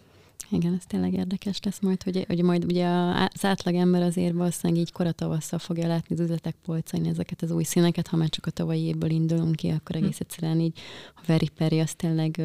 Igen, 0.50 0.75
ez 0.75 0.87
tényleg 0.87 1.12
érdekes 1.12 1.59
lesz 1.62 1.81
majd, 1.81 2.03
hogy, 2.03 2.25
hogy 2.29 2.43
majd 2.43 2.64
ugye 2.64 2.87
az 3.35 3.45
átlagember 3.45 4.03
azért 4.03 4.35
valószínűleg 4.35 4.83
így 4.83 4.93
koratavasszal 4.93 5.59
fogja 5.59 5.87
látni 5.87 6.14
az 6.14 6.21
üzletek 6.21 6.55
polcain 6.64 7.07
ezeket 7.07 7.43
az 7.43 7.50
új 7.50 7.62
színeket, 7.62 8.07
ha 8.07 8.17
már 8.17 8.29
csak 8.29 8.47
a 8.47 8.50
tavalyi 8.50 8.83
évből 8.83 9.11
indulunk 9.11 9.57
ki, 9.57 9.69
akkor 9.69 9.97
egész 9.97 10.17
hm. 10.17 10.23
egyszerűen 10.23 10.61
így 10.61 10.79
a 11.17 11.21
Very 11.26 11.49
Perry, 11.49 11.81
az 11.81 11.95
tényleg, 11.95 12.37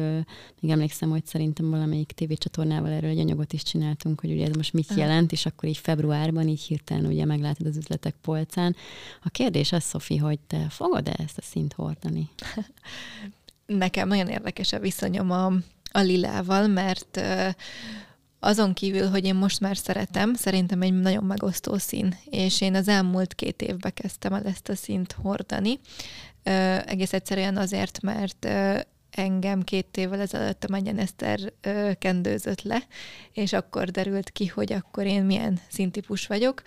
még 0.60 0.70
emlékszem, 0.70 1.10
hogy 1.10 1.26
szerintem 1.26 1.70
valamelyik 1.70 2.12
tévécsatornával 2.12 2.90
erről 2.90 3.10
egy 3.10 3.18
anyagot 3.18 3.52
is 3.52 3.62
csináltunk, 3.62 4.20
hogy 4.20 4.30
ugye 4.30 4.46
ez 4.46 4.54
most 4.54 4.72
mit 4.72 4.94
jelent, 4.94 5.32
és 5.32 5.46
akkor 5.46 5.68
így 5.68 5.78
februárban 5.78 6.48
így 6.48 6.62
hirtelen 6.62 7.06
ugye 7.06 7.24
meglátod 7.24 7.66
az 7.66 7.76
üzletek 7.76 8.14
polcán. 8.20 8.76
A 9.22 9.28
kérdés 9.28 9.72
az, 9.72 9.82
Szofi, 9.82 10.16
hogy 10.16 10.38
te 10.38 10.66
fogod-e 10.68 11.14
ezt 11.18 11.38
a 11.38 11.42
szint 11.42 11.72
hordani? 11.72 12.28
Nekem 13.66 14.08
nagyon 14.08 14.28
érdekes 14.28 14.72
a 14.72 14.78
viszonyom 14.78 15.30
a 15.30 15.52
a 15.90 16.00
lilával, 16.00 16.66
mert 16.66 17.20
azon 18.40 18.72
kívül, 18.72 19.08
hogy 19.08 19.24
én 19.24 19.34
most 19.34 19.60
már 19.60 19.76
szeretem, 19.76 20.34
szerintem 20.34 20.82
egy 20.82 21.00
nagyon 21.00 21.24
megosztó 21.24 21.78
szín, 21.78 22.16
és 22.24 22.60
én 22.60 22.74
az 22.74 22.88
elmúlt 22.88 23.34
két 23.34 23.62
évben 23.62 23.92
kezdtem 23.94 24.32
el 24.32 24.44
ezt 24.44 24.68
a 24.68 24.74
színt 24.74 25.12
hordani. 25.12 25.80
Egész 26.86 27.12
egyszerűen 27.12 27.56
azért, 27.56 28.00
mert 28.02 28.48
engem 29.10 29.62
két 29.62 29.96
évvel 29.96 30.20
ezelőtt 30.20 30.64
a 30.64 30.70
Megyen 30.70 30.98
Eszter 30.98 31.52
kendőzött 31.98 32.62
le, 32.62 32.82
és 33.32 33.52
akkor 33.52 33.90
derült 33.90 34.30
ki, 34.30 34.46
hogy 34.46 34.72
akkor 34.72 35.04
én 35.06 35.22
milyen 35.22 35.60
színtípus 35.68 36.26
vagyok 36.26 36.62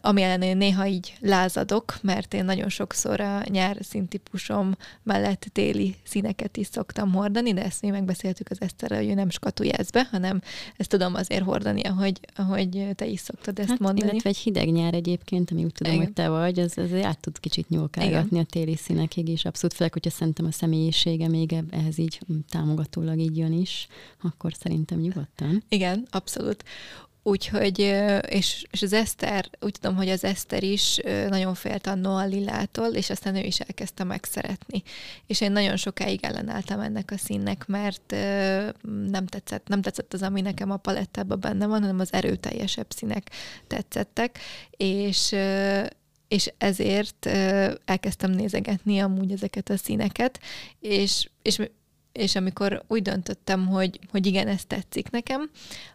ami 0.00 0.22
ellenére 0.22 0.54
néha 0.54 0.86
így 0.86 1.14
lázadok, 1.20 1.98
mert 2.02 2.34
én 2.34 2.44
nagyon 2.44 2.68
sokszor 2.68 3.20
a 3.20 3.42
nyár 3.48 3.76
színtípusom 3.80 4.76
mellett 5.02 5.46
téli 5.52 5.94
színeket 6.04 6.56
is 6.56 6.66
szoktam 6.66 7.12
hordani, 7.12 7.52
de 7.52 7.64
ezt 7.64 7.82
mi 7.82 7.90
megbeszéltük 7.90 8.50
az 8.50 8.60
Eszterrel, 8.60 8.98
hogy 8.98 9.08
ő 9.08 9.14
nem 9.14 9.30
skatujázz 9.30 9.90
be, 9.90 10.08
hanem 10.10 10.40
ezt 10.76 10.88
tudom 10.88 11.14
azért 11.14 11.44
hordani, 11.44 11.82
ahogy, 11.82 12.20
ahogy 12.36 12.88
te 12.94 13.06
is 13.06 13.20
szoktad 13.20 13.58
ezt 13.58 13.68
hát, 13.68 13.78
mondani. 13.78 14.10
Illetve 14.10 14.28
egy 14.28 14.36
hideg 14.36 14.72
nyár 14.72 14.94
egyébként, 14.94 15.50
ami 15.50 15.64
úgy 15.64 15.72
tudom, 15.72 15.92
Igen. 15.92 16.04
hogy 16.04 16.14
te 16.14 16.28
vagy, 16.28 16.58
az, 16.58 16.78
az 16.78 16.92
át 16.92 17.20
tud 17.20 17.40
kicsit 17.40 17.68
nyúlkálgatni 17.68 18.38
a 18.38 18.44
téli 18.44 18.76
színekig 18.76 19.28
is. 19.28 19.44
Abszolút 19.44 19.76
főleg, 19.76 19.92
hogyha 19.92 20.10
szerintem 20.10 20.46
a 20.46 20.52
személyisége 20.52 21.28
még 21.28 21.54
ehhez 21.70 21.98
így 21.98 22.20
támogatólag 22.48 23.18
így 23.18 23.36
jön 23.36 23.52
is, 23.52 23.86
akkor 24.22 24.52
szerintem 24.54 24.98
nyugodtan. 24.98 25.62
Igen, 25.68 26.06
abszolút. 26.10 26.64
Úgyhogy, 27.26 27.78
és, 28.28 28.64
és 28.70 28.82
az 28.82 28.92
Eszter, 28.92 29.50
úgy 29.60 29.74
tudom, 29.80 29.96
hogy 29.96 30.08
az 30.08 30.24
Eszter 30.24 30.62
is 30.62 31.00
nagyon 31.28 31.54
félt 31.54 31.86
a 31.86 31.94
Noah 31.94 32.28
Lillától, 32.28 32.86
és 32.86 33.10
aztán 33.10 33.36
ő 33.36 33.40
is 33.40 33.60
elkezdte 33.60 34.04
megszeretni. 34.04 34.82
És 35.26 35.40
én 35.40 35.52
nagyon 35.52 35.76
sokáig 35.76 36.24
ellenálltam 36.24 36.80
ennek 36.80 37.10
a 37.10 37.18
színnek, 37.18 37.66
mert 37.66 38.10
nem 39.10 39.26
tetszett, 39.26 39.68
nem 39.68 39.82
tetszett 39.82 40.12
az, 40.12 40.22
ami 40.22 40.40
nekem 40.40 40.70
a 40.70 40.76
palettában 40.76 41.40
benne 41.40 41.66
van, 41.66 41.80
hanem 41.80 42.00
az 42.00 42.12
erőteljesebb 42.12 42.90
színek 42.90 43.30
tetszettek, 43.66 44.38
és 44.70 45.34
és 46.28 46.52
ezért 46.58 47.26
elkezdtem 47.84 48.30
nézegetni 48.30 48.98
amúgy 48.98 49.32
ezeket 49.32 49.70
a 49.70 49.76
színeket, 49.76 50.40
és, 50.80 51.28
és 51.42 51.58
és 52.14 52.36
amikor 52.36 52.82
úgy 52.86 53.02
döntöttem, 53.02 53.66
hogy, 53.66 53.98
hogy 54.10 54.26
igen, 54.26 54.48
ez 54.48 54.64
tetszik 54.64 55.10
nekem, 55.10 55.50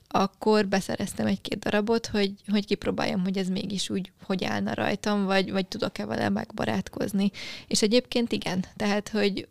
akkor 0.07 0.67
beszereztem 0.67 1.25
egy-két 1.25 1.59
darabot, 1.59 2.07
hogy, 2.07 2.33
hogy 2.47 2.65
kipróbáljam, 2.65 3.23
hogy 3.23 3.37
ez 3.37 3.47
mégis 3.47 3.89
úgy, 3.89 4.11
hogy 4.23 4.43
állna 4.43 4.73
rajtam, 4.73 5.25
vagy, 5.25 5.51
vagy 5.51 5.65
tudok-e 5.67 6.05
vele 6.05 6.29
megbarátkozni. 6.29 7.31
És 7.67 7.81
egyébként 7.81 8.31
igen, 8.31 8.65
tehát, 8.75 9.09
hogy 9.09 9.47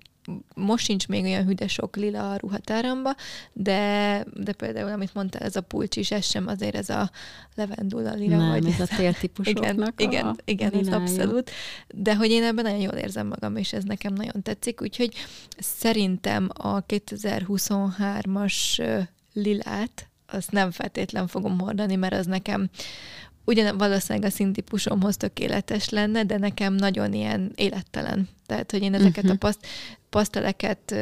most 0.54 0.84
sincs 0.84 1.08
még 1.08 1.24
olyan 1.24 1.44
hüde 1.44 1.68
sok 1.68 1.96
lila 1.96 2.30
a 2.30 2.36
ruhatáramba, 2.36 3.14
de, 3.52 4.24
de 4.34 4.52
például, 4.52 4.92
amit 4.92 5.14
mondtál, 5.14 5.42
ez 5.42 5.56
a 5.56 5.60
pulcs 5.60 5.96
is, 5.96 6.10
ez 6.10 6.24
sem 6.24 6.46
azért 6.46 6.74
ez 6.74 6.88
a 6.88 7.10
levendula 7.54 8.12
lila. 8.12 8.36
Nem, 8.36 8.48
vagy 8.48 8.66
ez 8.66 8.80
a 8.80 8.96
tértípusoknak 8.96 10.00
Igen, 10.00 10.38
igen, 10.44 10.70
igen 10.70 10.74
ez 10.74 10.92
abszolút. 10.92 11.50
De 11.94 12.16
hogy 12.16 12.30
én 12.30 12.42
ebben 12.42 12.64
nagyon 12.64 12.80
jól 12.80 12.94
érzem 12.94 13.26
magam, 13.26 13.56
és 13.56 13.72
ez 13.72 13.84
nekem 13.84 14.12
nagyon 14.12 14.42
tetszik, 14.42 14.80
úgyhogy 14.80 15.14
szerintem 15.58 16.48
a 16.52 16.86
2023-as 16.86 18.54
lilát, 19.32 20.08
azt 20.26 20.50
nem 20.50 20.70
feltétlen 20.70 21.26
fogom 21.26 21.58
hordani, 21.58 21.96
mert 21.96 22.14
az 22.14 22.26
nekem 22.26 22.70
ugyan 23.48 23.78
valószínűleg 23.78 24.28
a 24.28 24.34
színtípusomhoz 24.34 25.16
tökéletes 25.16 25.88
lenne, 25.88 26.24
de 26.24 26.38
nekem 26.38 26.74
nagyon 26.74 27.12
ilyen 27.12 27.52
élettelen. 27.54 28.28
Tehát, 28.46 28.70
hogy 28.70 28.82
én 28.82 28.94
ezeket 28.94 29.24
uh-huh. 29.24 29.32
a 29.32 29.36
paszt, 29.36 29.66
paszteleket 30.10 30.94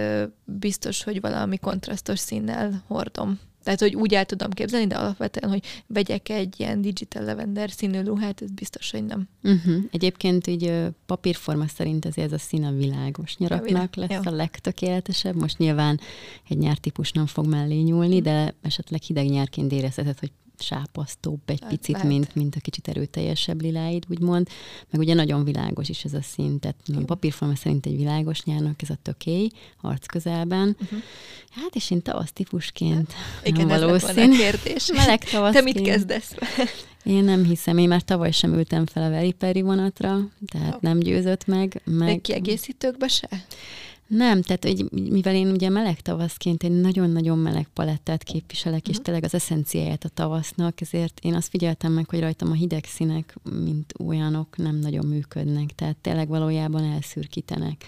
biztos, 0.45 1.03
hogy 1.03 1.21
valami 1.21 1.59
kontrasztos 1.59 2.19
színnel 2.19 2.85
hordom. 2.87 3.39
Tehát, 3.67 3.81
hogy 3.81 3.95
úgy 3.95 4.15
el 4.15 4.25
tudom 4.25 4.51
képzelni, 4.51 4.87
de 4.87 4.95
alapvetően, 4.95 5.51
hogy 5.53 5.63
vegyek 5.87 6.29
egy 6.29 6.55
ilyen 6.61 6.81
digital 6.81 7.25
lavender 7.25 7.71
színű 7.71 8.01
ruhát, 8.01 8.43
ez 8.43 8.51
biztos, 8.51 8.91
hogy 8.91 9.05
nem. 9.05 9.29
Uh-huh. 9.43 9.85
Egyébként 9.91 10.47
így 10.47 10.73
papírforma 11.07 11.69
szerint 11.69 12.05
azért 12.05 12.27
ez 12.27 12.33
a 12.33 12.39
szín 12.39 12.65
a 12.65 12.73
világos 12.73 13.37
nyaraknak 13.37 13.95
lesz 13.95 14.11
Jó. 14.25 14.33
a 14.33 14.35
legtökéletesebb. 14.35 15.35
Most 15.35 15.59
nyilván 15.59 16.01
egy 16.49 16.59
nyártípus 16.59 17.13
nem 17.13 17.27
fog 17.27 17.47
mellé 17.47 17.81
nyúlni, 17.81 18.21
de 18.21 18.55
esetleg 18.63 19.03
hideg 19.03 19.29
nyárként 19.29 19.73
érezheted, 19.73 20.19
hogy 20.19 20.33
sápasztóbb 20.63 21.41
egy 21.45 21.61
hát, 21.61 21.71
picit, 21.71 22.03
mint, 22.03 22.35
mint 22.35 22.55
a 22.57 22.61
kicsit 22.61 22.89
erőteljesebb 22.89 23.61
liláid, 23.61 24.05
úgymond. 24.09 24.49
Meg 24.91 25.01
ugye 25.01 25.15
nagyon 25.15 25.45
világos 25.45 25.89
is 25.89 26.05
ez 26.05 26.15
a 26.15 26.23
szín, 26.23 26.59
tehát 26.59 26.77
a 26.95 27.05
papírforma 27.05 27.57
szerint 27.57 27.87
egy 27.87 27.97
világos 27.97 28.43
nyárnak 28.43 28.83
ez 28.83 28.91
a 28.91 28.97
tökély 29.03 29.51
arc 29.81 30.07
közelben. 30.07 30.77
Uh-huh. 30.83 30.99
Hát 31.51 31.75
és 31.75 31.91
én 31.91 32.03
tavasz 32.03 32.33
típusként 32.33 33.13
hát, 33.13 33.47
Igen, 33.47 33.71
ez 33.71 33.81
valószín. 33.81 34.31
a 34.31 34.37
kérdés. 34.37 34.91
Meleg 34.93 35.25
Te 35.25 35.61
mit 35.61 35.81
kezdesz? 35.81 36.35
Én 37.05 37.25
nem 37.25 37.45
hiszem, 37.45 37.79
én 37.79 37.89
már 37.89 38.03
tavaly 38.03 38.31
sem 38.31 38.55
ültem 38.55 38.87
fel 38.87 39.03
a 39.03 39.11
Veriperi 39.11 39.63
vonatra, 39.63 40.19
tehát 40.47 40.75
oh. 40.75 40.81
nem 40.81 40.99
győzött 40.99 41.47
meg. 41.47 41.81
meg... 41.85 42.21
kiegészítőkbe 42.21 43.09
se? 43.09 43.29
Nem, 44.07 44.43
tehát 44.43 44.65
hogy 44.65 44.91
mivel 44.91 45.35
én 45.35 45.51
ugye 45.51 45.69
meleg 45.69 46.01
tavaszként 46.01 46.63
egy 46.63 46.81
nagyon-nagyon 46.81 47.39
meleg 47.39 47.69
palettát 47.75 48.23
képviselek, 48.23 48.79
uh-huh. 48.79 48.91
és 48.91 48.97
mhm. 48.97 49.05
tényleg 49.05 49.25
az 49.25 49.35
eszenciáját 49.35 50.05
a 50.05 50.09
tavasznak, 50.09 50.81
ezért 50.81 51.19
én 51.23 51.35
azt 51.35 51.49
figyeltem 51.49 51.93
meg, 51.93 52.09
hogy 52.09 52.21
rajtam 52.21 52.51
a 52.51 52.55
hideg 52.55 52.85
színek, 52.85 53.37
mint 53.65 53.95
olyanok 53.99 54.57
nem 54.57 54.77
nagyon 54.77 55.07
működnek, 55.07 55.75
tehát 55.75 55.97
tényleg 55.97 56.29
valójában 56.29 56.85
elszürkítenek 56.85 57.85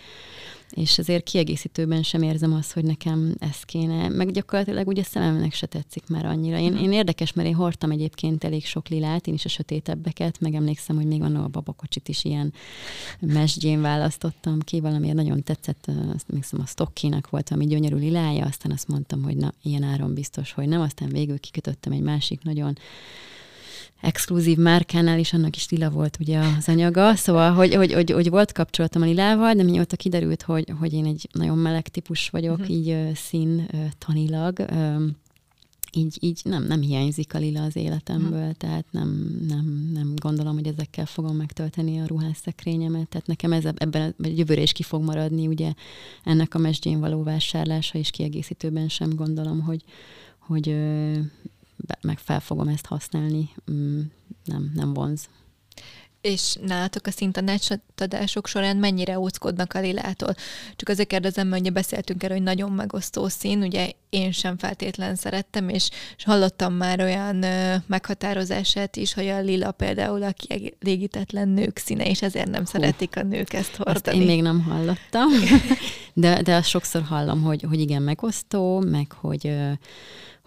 és 0.71 0.99
azért 0.99 1.25
kiegészítőben 1.25 2.03
sem 2.03 2.23
érzem 2.23 2.53
azt, 2.53 2.73
hogy 2.73 2.85
nekem 2.85 3.35
ez 3.39 3.63
kéne. 3.63 4.09
Meg 4.09 4.31
gyakorlatilag 4.31 4.87
ugye 4.87 5.03
szememnek 5.03 5.53
se 5.53 5.67
tetszik 5.67 6.07
már 6.09 6.27
annyira. 6.27 6.59
Én, 6.59 6.77
én 6.77 6.93
érdekes, 6.93 7.33
mert 7.33 7.49
én 7.49 7.55
hordtam 7.55 7.91
egyébként 7.91 8.45
elég 8.45 8.65
sok 8.65 8.89
lilát, 8.89 9.27
én 9.27 9.35
is 9.35 9.45
a 9.45 9.49
sötétebbeket, 9.49 10.41
meg 10.41 10.55
emlékszem, 10.55 10.97
hogy 10.97 11.07
még 11.07 11.23
a 11.23 11.49
babakocsit 11.49 12.09
is 12.09 12.25
ilyen 12.25 12.53
mesdjén 13.21 13.81
választottam 13.81 14.61
ki, 14.61 14.81
valamiért 14.81 15.17
nagyon 15.17 15.43
tetszett, 15.43 15.91
azt 16.15 16.27
emlékszem, 16.29 16.61
a 16.61 16.67
Stockinak 16.67 17.31
volt 17.31 17.51
ami 17.51 17.67
gyönyörű 17.67 17.97
lilája, 17.97 18.47
aztán 18.47 18.73
azt 18.73 18.89
mondtam, 18.89 19.23
hogy 19.23 19.37
na, 19.37 19.53
ilyen 19.63 19.83
áron 19.83 20.15
biztos, 20.15 20.53
hogy 20.53 20.69
nem, 20.69 20.81
aztán 20.81 21.09
végül 21.09 21.39
kikötöttem 21.39 21.93
egy 21.93 22.03
másik 22.03 22.43
nagyon 22.43 22.79
exkluzív 24.01 24.59
márkánál 24.59 25.19
is, 25.19 25.33
annak 25.33 25.57
is 25.57 25.69
lila 25.69 25.91
volt 25.91 26.17
ugye 26.21 26.39
az 26.39 26.69
anyaga, 26.69 27.15
szóval, 27.15 27.53
hogy, 27.53 27.75
hogy, 27.75 27.93
hogy, 27.93 28.11
hogy 28.11 28.31
volt 28.31 28.53
kapcsolatom 28.53 29.03
a 29.03 29.05
lilával, 29.05 29.55
de 29.55 29.63
mióta 29.63 29.97
kiderült, 29.97 30.43
hogy, 30.43 30.73
hogy 30.79 30.93
én 30.93 31.07
egy 31.07 31.29
nagyon 31.33 31.59
meleg 31.59 31.89
típus 31.89 32.31
vagyok, 32.31 32.59
uh-huh. 32.59 32.75
így 32.75 32.89
uh, 32.89 33.13
szín 33.15 33.69
uh, 33.73 33.81
tanilag, 33.99 34.59
um, 34.71 35.17
így, 35.93 36.17
így 36.21 36.41
nem, 36.45 36.65
nem 36.65 36.81
hiányzik 36.81 37.35
a 37.35 37.39
lila 37.39 37.63
az 37.63 37.77
életemből, 37.77 38.39
uh-huh. 38.39 38.55
tehát 38.57 38.85
nem, 38.91 39.39
nem, 39.49 39.91
nem 39.93 40.13
gondolom, 40.17 40.55
hogy 40.55 40.67
ezekkel 40.67 41.07
fogom 41.07 41.37
megtölteni 41.37 42.01
a 42.01 42.07
ruhásszekrényemet, 42.07 43.09
tehát 43.09 43.27
nekem 43.27 43.53
ez 43.53 43.65
ebben 43.65 44.15
a 44.23 44.27
jövőre 44.27 44.63
is 44.63 44.73
ki 44.73 44.83
fog 44.83 45.03
maradni, 45.03 45.47
ugye 45.47 45.73
ennek 46.25 46.55
a 46.55 46.59
mesdjén 46.59 47.01
való 47.01 47.23
vásárlása 47.23 47.99
és 47.99 48.11
kiegészítőben 48.11 48.89
sem 48.89 49.15
gondolom, 49.15 49.61
hogy, 49.61 49.83
hogy 50.39 50.77
meg 52.01 52.19
fel 52.19 52.41
fogom 52.41 52.69
ezt 52.69 52.87
használni, 52.87 53.51
mm, 53.71 54.01
nem, 54.45 54.73
nem 54.75 54.95
vonz. 54.95 55.29
És 56.21 56.57
nálatok 56.67 57.07
a 57.07 57.11
szintanácsadások 57.11 58.47
során 58.47 58.77
mennyire 58.77 59.19
óckodnak 59.19 59.75
a 59.75 59.81
lilától? 59.81 60.35
Csak 60.77 60.89
azért 60.89 61.09
kérdezem, 61.09 61.49
mert 61.49 61.61
ugye 61.61 61.71
beszéltünk 61.71 62.23
erről, 62.23 62.37
hogy 62.37 62.47
nagyon 62.47 62.73
megosztó 62.73 63.29
szín, 63.29 63.63
ugye 63.63 63.91
én 64.11 64.33
sem 64.33 64.59
feltétlen 64.59 65.15
szerettem, 65.15 65.69
és, 65.69 65.91
és 66.17 66.25
hallottam 66.25 66.75
már 66.75 67.01
olyan 67.01 67.43
ö, 67.43 67.75
meghatározását 67.87 68.97
is, 68.97 69.15
hogy 69.15 69.27
a 69.27 69.41
lila 69.41 69.71
például 69.71 70.23
a 70.23 70.33
kielégítetlen 70.33 71.49
nők 71.49 71.77
színe, 71.77 72.05
és 72.05 72.23
ezért 72.23 72.51
nem 72.51 72.65
Hú, 72.65 72.71
szeretik 72.71 73.17
a 73.17 73.23
nők 73.23 73.53
ezt 73.53 73.77
hordani. 73.77 74.19
Én 74.19 74.27
még 74.27 74.43
nem 74.43 74.63
hallottam, 74.63 75.29
de, 76.15 76.43
de 76.43 76.55
azt 76.55 76.69
sokszor 76.69 77.03
hallom, 77.03 77.43
hogy, 77.43 77.63
hogy 77.63 77.81
igen, 77.81 78.03
megosztó, 78.03 78.81
meg 78.81 79.13
hogy 79.13 79.55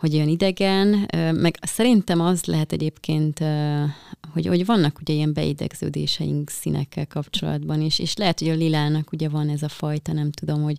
hogy 0.02 0.16
olyan 0.16 0.28
idegen, 0.28 0.88
meg 1.34 1.58
szerintem 1.62 2.22
az 2.22 2.46
lehet 2.46 2.72
egyébként, 2.72 3.40
hogy, 4.34 4.48
hogy 4.48 4.66
vannak 4.66 5.00
ugye 5.02 5.14
ilyen 5.14 5.34
beidegződéseink 5.34 6.50
színekkel 6.50 7.08
kapcsolatban, 7.08 7.82
is. 7.82 8.00
És 8.00 8.16
lehet, 8.16 8.40
hogy 8.40 8.50
a 8.50 8.54
lilának 8.54 9.12
ugye 9.12 9.30
van 9.30 9.50
ez 9.50 9.64
a 9.64 9.70
fajta, 9.70 10.14
nem 10.14 10.32
tudom, 10.32 10.62
hogy 10.62 10.78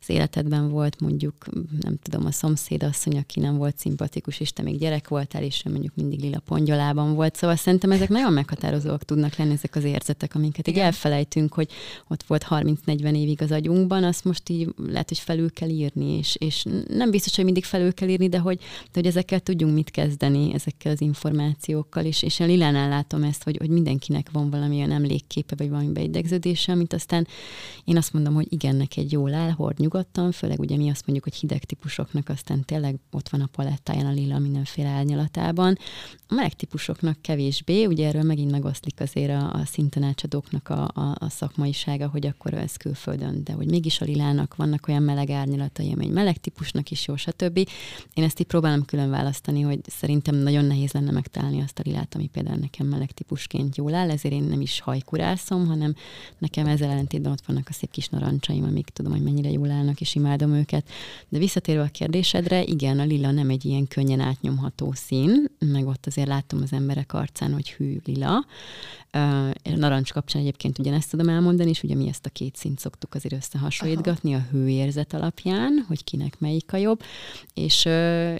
az 0.00 0.08
életedben 0.08 0.70
volt 0.70 1.00
mondjuk, 1.00 1.34
nem 1.80 1.98
tudom, 2.02 2.26
a 2.26 2.30
szomszéd 2.30 2.82
asszony, 2.82 3.18
aki 3.18 3.40
nem 3.40 3.56
volt 3.56 3.78
szimpatikus, 3.78 4.40
és 4.40 4.52
te 4.52 4.62
még 4.62 4.78
gyerek 4.78 5.08
voltál, 5.08 5.42
és 5.42 5.62
ő 5.66 5.70
mondjuk 5.70 5.94
mindig 5.94 6.20
lila 6.20 6.38
pongyolában 6.38 7.14
volt. 7.14 7.36
Szóval 7.36 7.56
szerintem 7.56 7.90
ezek 7.90 8.08
nagyon 8.08 8.32
meghatározóak 8.32 9.04
tudnak 9.04 9.36
lenni 9.36 9.52
ezek 9.52 9.76
az 9.76 9.84
érzetek, 9.84 10.34
amiket 10.34 10.68
így 10.68 10.78
elfelejtünk, 10.78 11.54
hogy 11.54 11.68
ott 12.08 12.22
volt 12.22 12.46
30-40 12.50 13.16
évig 13.16 13.42
az 13.42 13.50
agyunkban, 13.50 14.04
azt 14.04 14.24
most 14.24 14.48
így 14.48 14.68
lehet, 14.76 15.08
hogy 15.08 15.18
felül 15.18 15.52
kell 15.52 15.68
írni, 15.68 16.18
és, 16.18 16.36
és 16.38 16.64
nem 16.88 17.10
biztos, 17.10 17.36
hogy 17.36 17.44
mindig 17.44 17.64
felül 17.64 17.94
kell 17.94 18.08
írni, 18.08 18.28
de 18.28 18.38
hogy, 18.38 18.51
de 18.58 18.90
hogy 18.92 19.06
ezekkel 19.06 19.40
tudjunk 19.40 19.74
mit 19.74 19.90
kezdeni, 19.90 20.54
ezekkel 20.54 20.92
az 20.92 21.00
információkkal, 21.00 22.04
és, 22.04 22.22
és 22.22 22.40
a 22.40 22.44
Lilánál 22.44 22.88
látom 22.88 23.22
ezt, 23.22 23.42
hogy, 23.42 23.56
hogy 23.56 23.70
mindenkinek 23.70 24.28
van 24.32 24.50
valamilyen 24.50 24.90
emlékképe, 24.90 25.54
vagy 25.56 25.68
valami 25.68 25.92
beidegződése, 25.92 26.72
amit 26.72 26.92
aztán 26.92 27.26
én 27.84 27.96
azt 27.96 28.12
mondom, 28.12 28.34
hogy 28.34 28.46
igen, 28.48 28.88
egy 28.96 29.12
jól 29.12 29.34
áll, 29.34 29.50
hord 29.50 29.78
nyugodtan, 29.78 30.32
főleg 30.32 30.58
ugye 30.58 30.76
mi 30.76 30.90
azt 30.90 31.06
mondjuk, 31.06 31.24
hogy 31.24 31.40
hideg 31.40 31.64
típusoknak 31.64 32.28
aztán 32.28 32.64
tényleg 32.64 32.96
ott 33.10 33.28
van 33.28 33.40
a 33.40 33.48
palettáján 33.52 34.06
a 34.06 34.12
lila 34.12 34.38
mindenféle 34.38 34.88
árnyalatában. 34.88 35.78
A 36.28 36.34
meleg 36.34 36.52
típusoknak 36.52 37.22
kevésbé, 37.22 37.84
ugye 37.84 38.06
erről 38.06 38.22
megint 38.22 38.50
megoszlik 38.50 39.00
azért 39.00 39.30
a, 39.30 39.52
a 39.52 39.64
szintanácsadóknak 39.64 40.68
a, 40.68 40.90
a, 40.94 41.16
a 41.18 41.28
szakmaisága, 41.28 42.08
hogy 42.08 42.26
akkor 42.26 42.54
ez 42.54 42.76
külföldön, 42.76 43.44
de 43.44 43.52
hogy 43.52 43.70
mégis 43.70 44.00
a 44.00 44.04
lilának 44.04 44.56
vannak 44.56 44.88
olyan 44.88 45.02
meleg 45.02 45.30
árnyalatai, 45.30 45.92
amely 45.92 46.06
meleg 46.06 46.36
típusnak 46.36 46.90
is 46.90 47.06
jó, 47.06 47.16
stb. 47.16 47.56
Én 48.14 48.24
ezt 48.24 48.40
így 48.42 48.48
próbálom 48.48 48.84
külön 48.84 49.10
választani, 49.10 49.60
hogy 49.60 49.80
szerintem 49.86 50.34
nagyon 50.34 50.64
nehéz 50.64 50.92
lenne 50.92 51.10
megtalálni 51.10 51.60
azt 51.60 51.78
a 51.78 51.82
lilát, 51.84 52.14
ami 52.14 52.26
például 52.26 52.56
nekem 52.56 52.86
meleg 52.86 53.10
típusként 53.10 53.76
jól 53.76 53.94
áll, 53.94 54.10
ezért 54.10 54.34
én 54.34 54.42
nem 54.42 54.60
is 54.60 54.80
hajkurászom, 54.80 55.66
hanem 55.66 55.94
nekem 56.38 56.66
ezzel 56.66 56.90
ellentétben 56.90 57.32
ott 57.32 57.46
vannak 57.46 57.66
a 57.68 57.72
szép 57.72 57.90
kis 57.90 58.08
narancsaim, 58.08 58.64
amik 58.64 58.86
tudom, 58.86 59.12
hogy 59.12 59.22
mennyire 59.22 59.50
jól 59.50 59.70
állnak, 59.70 60.00
és 60.00 60.14
imádom 60.14 60.52
őket. 60.52 60.88
De 61.28 61.38
visszatérve 61.38 61.82
a 61.82 61.88
kérdésedre, 61.88 62.62
igen, 62.62 62.98
a 62.98 63.04
lila 63.04 63.30
nem 63.30 63.50
egy 63.50 63.64
ilyen 63.64 63.88
könnyen 63.88 64.20
átnyomható 64.20 64.92
szín, 64.92 65.50
meg 65.58 65.86
ott 65.86 66.06
azért 66.06 66.28
látom 66.28 66.60
az 66.62 66.72
emberek 66.72 67.12
arcán, 67.12 67.52
hogy 67.52 67.70
hű 67.70 68.00
lila. 68.04 68.46
A 69.12 69.52
narancs 69.74 70.12
kapcsán 70.12 70.42
egyébként 70.42 70.78
ugyanezt 70.78 71.10
tudom 71.10 71.28
elmondani, 71.28 71.70
és 71.70 71.82
ugye 71.82 71.94
mi 71.94 72.08
ezt 72.08 72.26
a 72.26 72.30
két 72.30 72.56
szint 72.56 72.78
szoktuk 72.78 73.14
azért 73.14 73.34
összehasonlítgatni 73.34 74.34
Aha. 74.34 74.42
a 74.42 74.50
hőérzet 74.50 75.14
alapján, 75.14 75.84
hogy 75.88 76.04
kinek 76.04 76.38
melyik 76.38 76.72
a 76.72 76.76
jobb, 76.76 77.02
és, 77.54 77.84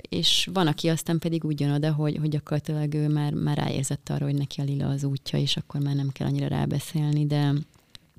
és 0.09 0.49
van, 0.53 0.67
aki 0.67 0.89
aztán 0.89 1.19
pedig 1.19 1.45
úgy 1.45 1.61
jön 1.61 1.73
oda, 1.73 1.93
hogy, 1.93 2.17
hogy 2.17 2.29
gyakorlatilag 2.29 2.95
ő 2.95 3.09
már, 3.09 3.33
már 3.33 3.57
ráérzett 3.57 4.09
arra, 4.09 4.25
hogy 4.25 4.35
neki 4.35 4.61
a 4.61 4.65
lila 4.65 4.89
az 4.89 5.05
útja, 5.05 5.39
és 5.39 5.57
akkor 5.57 5.81
már 5.81 5.95
nem 5.95 6.09
kell 6.09 6.27
annyira 6.27 6.47
rábeszélni, 6.47 7.27
de 7.27 7.53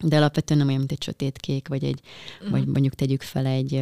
de 0.02 0.18
alapvetően 0.18 0.60
nem 0.60 0.68
olyan, 0.68 0.80
mint 0.80 0.92
egy 0.92 1.04
sötétkék, 1.04 1.68
vagy 1.68 1.84
egy, 1.84 2.02
mm. 2.48 2.50
vagy 2.50 2.66
mondjuk 2.66 2.94
tegyük 2.94 3.22
fel 3.22 3.46
egy, 3.46 3.74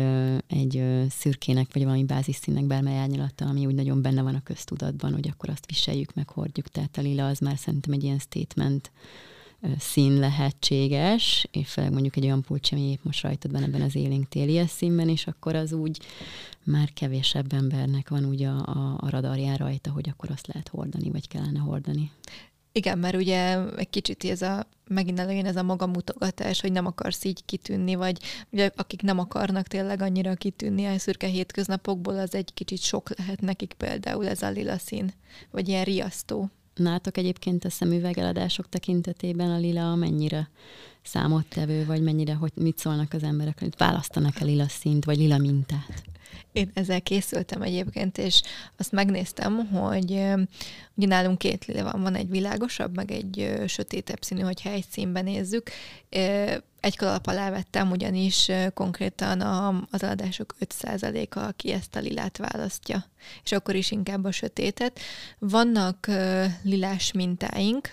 egy 0.48 0.84
szürkének, 1.10 1.74
vagy 1.74 1.84
valami 1.84 2.04
bázisszínnek 2.04 2.66
bármely 2.66 2.98
árnyalata, 2.98 3.46
ami 3.46 3.66
úgy 3.66 3.76
nagyon 3.76 4.02
benne 4.02 4.22
van 4.22 4.36
a 4.36 4.44
köztudatban, 4.44 5.14
hogy 5.14 5.28
akkor 5.28 5.50
azt 5.50 5.66
viseljük, 5.66 6.14
meg 6.14 6.30
hordjuk. 6.30 6.68
Tehát 6.68 6.98
a 6.98 7.02
lila 7.02 7.28
az 7.28 7.40
már 7.40 7.58
szerintem 7.58 7.94
egy 7.94 8.04
ilyen 8.04 8.20
statement 8.20 8.92
szín 9.80 10.20
lehetséges, 10.20 11.48
és 11.52 11.70
főleg 11.70 11.92
mondjuk 11.92 12.16
egy 12.16 12.24
olyan 12.24 12.42
pulcsi, 12.42 12.76
ami 12.76 12.90
épp 12.90 13.04
most 13.04 13.22
rajtad 13.24 13.52
van 13.52 13.64
ebben 13.64 13.82
az 13.82 13.96
élénk 13.96 14.30
téli 14.30 14.68
színben, 14.68 15.10
és 15.10 15.28
akkor 15.28 15.56
az 15.56 15.74
úgy 15.74 16.00
már 16.64 16.94
kevésebb 16.94 17.54
embernek 17.54 18.10
van 18.10 18.26
úgy 18.26 18.44
a, 18.44 18.58
a, 18.58 18.98
a 19.00 19.10
radarján 19.10 19.58
rajta, 19.58 19.92
hogy 19.92 20.10
akkor 20.10 20.32
azt 20.32 20.48
lehet 20.48 20.68
hordani, 20.68 21.10
vagy 21.10 21.28
kellene 21.28 21.60
hordani. 21.60 22.12
Igen, 22.74 23.00
mert 23.00 23.16
ugye 23.16 23.68
egy 23.76 23.90
kicsit 23.90 24.24
ez 24.24 24.42
a, 24.42 24.68
megint 24.88 25.20
elején 25.20 25.46
ez 25.46 25.56
a 25.56 25.64
magamutogatás, 25.64 26.62
hogy 26.62 26.72
nem 26.72 26.86
akarsz 26.86 27.24
így 27.24 27.46
kitűnni, 27.46 27.96
vagy 27.96 28.22
ugye 28.50 28.72
akik 28.76 29.02
nem 29.02 29.20
akarnak 29.20 29.68
tényleg 29.68 30.02
annyira 30.02 30.34
kitűnni 30.34 30.86
a 30.86 31.00
szürke 31.00 31.28
hétköznapokból, 31.28 32.20
az 32.20 32.36
egy 32.36 32.54
kicsit 32.54 32.82
sok 32.82 33.18
lehet 33.18 33.42
nekik 33.42 33.74
például 33.74 34.28
ez 34.28 34.42
a 34.42 34.50
lila 34.50 34.78
szín, 34.78 35.14
vagy 35.52 35.68
ilyen 35.68 35.84
riasztó. 35.84 36.50
Nátok 36.76 37.18
egyébként 37.18 37.66
a 37.66 37.70
szemüvegeladások 37.70 38.70
tekintetében 38.70 39.52
a 39.52 39.58
lila 39.58 39.96
mennyire 39.96 40.50
számottevő, 41.04 41.86
vagy 41.86 42.02
mennyire, 42.02 42.34
hogy 42.34 42.52
mit 42.56 42.78
szólnak 42.78 43.14
az 43.14 43.24
emberek, 43.24 43.60
hogy 43.60 43.74
választanak-e 43.78 44.44
lila 44.44 44.68
szint, 44.68 45.06
vagy 45.06 45.18
lila 45.18 45.38
mintát? 45.38 46.04
Én 46.52 46.72
ezzel 46.74 47.02
készültem 47.02 47.62
egyébként, 47.62 48.18
és 48.18 48.42
azt 48.78 48.92
megnéztem, 48.92 49.68
hogy 49.68 50.12
ugye 50.96 51.08
nálunk 51.08 51.38
két 51.38 51.66
lila 51.66 51.92
van, 51.92 52.02
van 52.02 52.16
egy 52.16 52.30
világosabb, 52.30 52.96
meg 52.96 53.12
egy 53.12 53.62
sötétebb 53.68 54.24
színű, 54.24 54.42
hogyha 54.42 54.70
egy 54.70 54.86
színben 54.92 55.24
nézzük. 55.24 55.70
Egy 56.80 56.98
kalap 56.98 57.28
alá 57.28 57.50
vettem, 57.50 57.92
ugyanis 57.92 58.52
konkrétan 58.74 59.42
a, 59.42 59.68
az 59.92 60.04
adások 60.04 60.56
5%-a, 60.66 61.40
aki 61.40 61.72
ezt 61.72 61.96
a 61.96 62.00
lilát 62.00 62.38
választja, 62.38 63.06
és 63.44 63.52
akkor 63.52 63.76
is 63.76 63.92
inkább 63.92 64.24
a 64.24 64.32
sötétet. 64.32 65.00
Vannak 65.40 66.08
lilás 66.62 67.12
mintáink, 67.12 67.90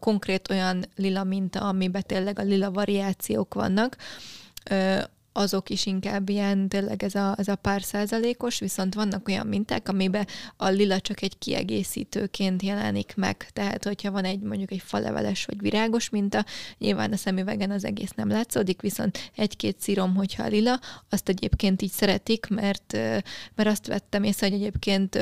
konkrét 0.00 0.50
olyan 0.50 0.84
lila 0.96 1.24
minta, 1.24 1.60
amiben 1.60 2.02
tényleg 2.06 2.38
a 2.38 2.42
lila 2.42 2.70
variációk 2.70 3.54
vannak, 3.54 3.96
azok 5.36 5.70
is 5.70 5.86
inkább 5.86 6.28
ilyen, 6.28 6.68
tényleg 6.68 7.02
ez 7.02 7.14
a, 7.14 7.34
ez 7.38 7.48
a 7.48 7.56
pár 7.56 7.82
százalékos, 7.82 8.58
viszont 8.58 8.94
vannak 8.94 9.28
olyan 9.28 9.46
minták, 9.46 9.88
amiben 9.88 10.26
a 10.56 10.68
lila 10.68 11.00
csak 11.00 11.22
egy 11.22 11.38
kiegészítőként 11.38 12.62
jelenik 12.62 13.12
meg. 13.16 13.48
Tehát, 13.52 13.84
hogyha 13.84 14.10
van 14.10 14.24
egy 14.24 14.40
mondjuk 14.40 14.70
egy 14.70 14.82
faleveles 14.84 15.44
vagy 15.44 15.60
virágos 15.60 16.08
minta, 16.08 16.44
nyilván 16.78 17.12
a 17.12 17.16
szemüvegen 17.16 17.70
az 17.70 17.84
egész 17.84 18.12
nem 18.16 18.28
látszódik, 18.28 18.80
viszont 18.80 19.30
egy-két 19.36 19.80
szírom, 19.80 20.14
hogyha 20.14 20.42
a 20.42 20.48
lila, 20.48 20.80
azt 21.10 21.28
egyébként 21.28 21.82
így 21.82 21.90
szeretik, 21.90 22.46
mert, 22.46 22.92
mert 23.54 23.68
azt 23.68 23.86
vettem 23.86 24.22
észre, 24.22 24.46
hogy 24.46 24.56
egyébként 24.56 25.18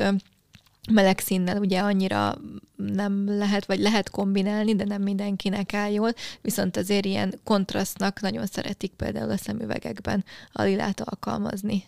meleg 0.90 1.18
színnel 1.18 1.58
ugye 1.58 1.80
annyira 1.80 2.34
nem 2.76 3.38
lehet, 3.38 3.66
vagy 3.66 3.78
lehet 3.78 4.10
kombinálni, 4.10 4.74
de 4.74 4.84
nem 4.84 5.02
mindenkinek 5.02 5.74
áll 5.74 5.92
jól, 5.92 6.12
viszont 6.40 6.76
azért 6.76 7.04
ilyen 7.04 7.40
kontrasztnak 7.44 8.20
nagyon 8.20 8.46
szeretik 8.46 8.92
például 8.92 9.30
a 9.30 9.36
szemüvegekben 9.36 10.24
a 10.52 10.62
lilát 10.62 11.00
alkalmazni. 11.00 11.84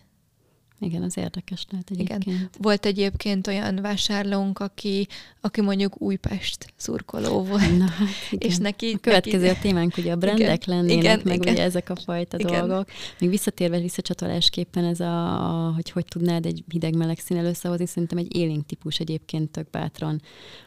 Igen, 0.84 1.02
az 1.02 1.16
érdekes 1.16 1.66
lehet 1.70 1.90
egyébként. 1.90 2.24
Igen. 2.24 2.50
Volt 2.58 2.86
egyébként 2.86 3.46
olyan 3.46 3.78
vásárlónk, 3.82 4.58
aki, 4.58 5.08
aki 5.40 5.60
mondjuk 5.60 6.00
Újpest 6.00 6.72
szurkoló 6.76 7.42
volt. 7.42 7.78
Na, 7.78 7.84
hát 7.84 8.08
igen. 8.30 8.50
És 8.50 8.56
neki, 8.56 8.92
a 8.94 8.98
következő 8.98 9.46
neki... 9.46 9.58
a 9.58 9.60
témánk 9.60 9.96
ugye 9.96 10.12
a 10.12 10.16
brendek 10.16 10.66
igen, 10.66 10.76
lennének, 10.76 11.02
igen, 11.02 11.20
meg 11.24 11.36
igen. 11.36 11.52
ugye 11.52 11.62
ezek 11.62 11.90
a 11.90 11.96
fajta 11.96 12.38
igen. 12.38 12.66
dolgok. 12.68 12.88
Még 13.18 13.30
visszatérve 13.30 13.80
visszacsatolásképpen 13.80 14.84
ez 14.84 15.00
a, 15.00 15.66
a, 15.68 15.72
hogy 15.74 15.90
hogy 15.90 16.04
tudnád 16.04 16.46
egy 16.46 16.64
hideg-meleg 16.68 17.18
színel 17.18 17.44
összehozni, 17.44 17.86
szerintem 17.86 18.18
egy 18.18 18.36
élénk 18.36 18.66
típus 18.66 18.98
egyébként 18.98 19.50
tök 19.50 19.70
bátran 19.70 20.20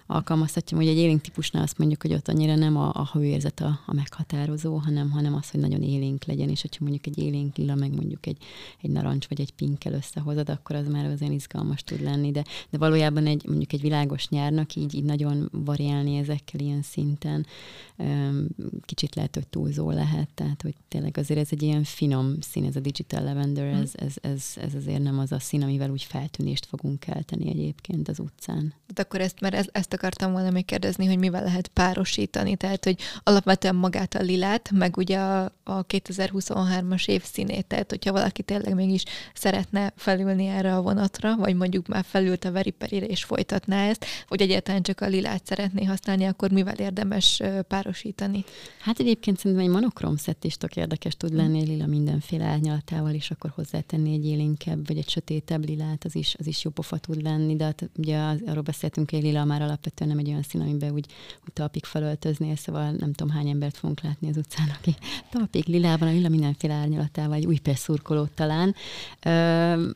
alkalmazhatja, 0.07 0.77
hogy 0.77 0.87
egy 0.87 0.97
élénk 0.97 1.21
típusnál 1.21 1.63
azt 1.63 1.77
mondjuk, 1.77 2.01
hogy 2.01 2.13
ott 2.13 2.27
annyira 2.27 2.55
nem 2.55 2.77
a, 2.77 2.91
a 2.93 3.09
hőérzet 3.13 3.59
a, 3.59 3.79
a 3.85 3.93
meghatározó, 3.93 4.75
hanem, 4.75 5.11
hanem 5.11 5.35
az, 5.35 5.49
hogy 5.49 5.59
nagyon 5.59 5.83
élénk 5.83 6.25
legyen, 6.25 6.49
és 6.49 6.61
hogyha 6.61 6.83
mondjuk 6.83 7.07
egy 7.07 7.17
élénk 7.17 7.55
lila, 7.55 7.75
meg 7.75 7.95
mondjuk 7.95 8.25
egy, 8.25 8.37
egy 8.81 8.89
narancs 8.89 9.27
vagy 9.27 9.41
egy 9.41 9.53
pinkkel 9.53 9.93
összehozod, 10.07 10.49
akkor 10.49 10.75
az 10.75 10.87
már 10.87 11.05
azért 11.05 11.31
izgalmas 11.31 11.83
tud 11.83 12.01
lenni, 12.01 12.31
de, 12.31 12.43
de 12.69 12.77
valójában 12.77 13.25
egy, 13.25 13.43
mondjuk 13.47 13.73
egy 13.73 13.81
világos 13.81 14.29
nyárnak 14.29 14.75
így, 14.75 14.95
így 14.95 15.03
nagyon 15.03 15.49
variálni 15.51 16.17
ezekkel 16.17 16.59
ilyen 16.59 16.81
szinten, 16.81 17.45
kicsit 18.85 19.15
lehet, 19.15 19.35
hogy 19.35 19.47
túlzó 19.47 19.91
lehet, 19.91 20.29
tehát 20.33 20.61
hogy 20.61 20.75
tényleg 20.87 21.17
azért 21.17 21.39
ez 21.39 21.47
egy 21.51 21.61
ilyen 21.61 21.83
finom 21.83 22.35
szín, 22.41 22.65
ez 22.65 22.75
a 22.75 22.79
Digital 22.79 23.23
Lavender, 23.23 23.73
ez, 23.73 23.91
ez, 23.95 24.13
ez, 24.21 24.43
ez 24.55 24.75
azért 24.75 25.01
nem 25.01 25.19
az 25.19 25.31
a 25.31 25.39
szín, 25.39 25.63
amivel 25.63 25.89
úgy 25.89 26.03
feltűnést 26.03 26.65
fogunk 26.65 26.99
kelteni 26.99 27.49
egyébként 27.49 28.07
az 28.07 28.19
utcán. 28.19 28.73
De 28.93 29.01
akkor 29.01 29.21
ezt, 29.21 29.39
mert 29.39 29.55
ez, 29.55 29.65
ezt 29.71 29.93
akartam 29.93 30.31
volna 30.31 30.49
még 30.49 30.65
kérdezni, 30.65 31.05
hogy 31.05 31.17
mivel 31.17 31.43
lehet 31.43 31.67
párosítani, 31.67 32.55
tehát 32.55 32.83
hogy 32.83 32.99
alapvetően 33.23 33.75
magát 33.75 34.15
a 34.15 34.21
lilát, 34.21 34.71
meg 34.71 34.97
ugye 34.97 35.19
a, 35.19 35.51
a 35.63 35.85
2023-as 35.85 37.07
év 37.07 37.23
színét, 37.23 37.65
tehát 37.65 37.89
hogyha 37.89 38.11
valaki 38.11 38.43
tényleg 38.43 38.75
mégis 38.75 39.03
szeretne 39.33 39.86
felülni 39.95 40.45
erre 40.45 40.75
a 40.75 40.81
vonatra, 40.81 41.35
vagy 41.35 41.55
mondjuk 41.55 41.87
már 41.87 42.03
felült 42.07 42.45
a 42.45 42.51
veriperire 42.51 43.05
és 43.05 43.23
folytatná 43.23 43.87
ezt, 43.87 44.05
vagy 44.27 44.41
egyáltalán 44.41 44.81
csak 44.81 45.01
a 45.01 45.07
lilát 45.07 45.45
szeretné 45.45 45.83
használni, 45.83 46.25
akkor 46.25 46.51
mivel 46.51 46.75
érdemes 46.75 47.41
párosítani? 47.67 48.43
Hát 48.79 48.99
egyébként 48.99 49.37
szerintem 49.39 49.65
egy 49.65 49.71
monokrom 49.71 50.15
szett 50.15 50.43
is 50.43 50.57
tök 50.57 50.75
érdekes 50.75 51.17
tud 51.17 51.33
lenni, 51.33 51.65
lila 51.65 51.85
mindenféle 51.85 52.45
árnyalatával, 52.45 53.13
és 53.13 53.31
akkor 53.31 53.51
hozzátenni 53.55 54.13
egy 54.13 54.25
élénkebb, 54.25 54.87
vagy 54.87 54.97
egy 54.97 55.09
sötétebb 55.09 55.65
lilát, 55.65 56.03
az 56.05 56.15
is, 56.15 56.35
az 56.39 56.47
is 56.47 56.63
jó 56.63 56.71
pofa 56.71 56.97
tud 56.97 57.21
lenni, 57.21 57.55
de 57.55 57.63
hát 57.63 57.89
ugye 57.97 58.17
az, 58.17 58.41
arról 58.45 58.61
beszéltünk, 58.61 59.09
hogy 59.09 59.21
lila 59.21 59.45
már 59.45 59.61
alapvetően 59.61 60.09
nem 60.09 60.19
egy 60.19 60.27
olyan 60.27 60.41
szín, 60.41 60.61
amiben 60.61 60.93
úgy, 60.93 61.05
úgy 61.43 61.53
talpig 61.53 61.85
felöltöznél, 61.85 62.55
szóval 62.55 62.91
nem 62.91 63.13
tudom 63.13 63.35
hány 63.35 63.49
embert 63.49 63.77
fogunk 63.77 64.01
látni 64.01 64.29
az 64.29 64.37
utcán, 64.37 64.67
aki 64.79 64.95
talpig 65.29 65.65
lilában, 65.65 66.07
a 66.07 66.11
lila 66.11 66.29
mindenféle 66.29 66.73
árnyalatával, 66.73 67.29
vagy 67.29 67.45
új 67.45 67.59
szurkolót 67.75 68.31
talán. 68.31 68.75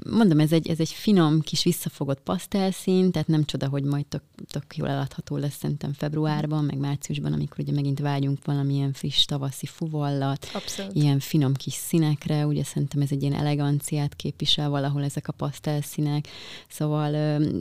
Mondom, 0.09 0.39
ez 0.39 0.51
egy, 0.51 0.69
ez 0.69 0.79
egy 0.79 0.89
finom, 0.89 1.41
kis 1.41 1.63
visszafogott 1.63 2.19
pasztelszín, 2.19 3.11
tehát 3.11 3.27
nem 3.27 3.45
csoda, 3.45 3.67
hogy 3.67 3.83
majd 3.83 4.05
tök, 4.05 4.21
tök 4.49 4.75
jól 4.77 4.87
eladható 4.87 5.37
lesz 5.37 5.57
szerintem 5.57 5.93
februárban, 5.93 6.63
meg 6.63 6.77
márciusban, 6.77 7.33
amikor 7.33 7.59
ugye 7.59 7.71
megint 7.71 7.99
vágyunk 7.99 8.45
valamilyen 8.45 8.93
friss 8.93 9.25
tavaszi 9.25 9.65
fuvallat, 9.65 10.49
Abszolút. 10.53 10.95
ilyen 10.95 11.19
finom 11.19 11.53
kis 11.53 11.73
színekre, 11.73 12.45
ugye 12.45 12.63
szerintem 12.63 13.01
ez 13.01 13.11
egy 13.11 13.21
ilyen 13.21 13.33
eleganciát 13.33 14.15
képvisel 14.15 14.69
valahol 14.69 15.03
ezek 15.03 15.27
a 15.27 15.31
pasztelszínek, 15.31 16.27
szóval, 16.69 17.11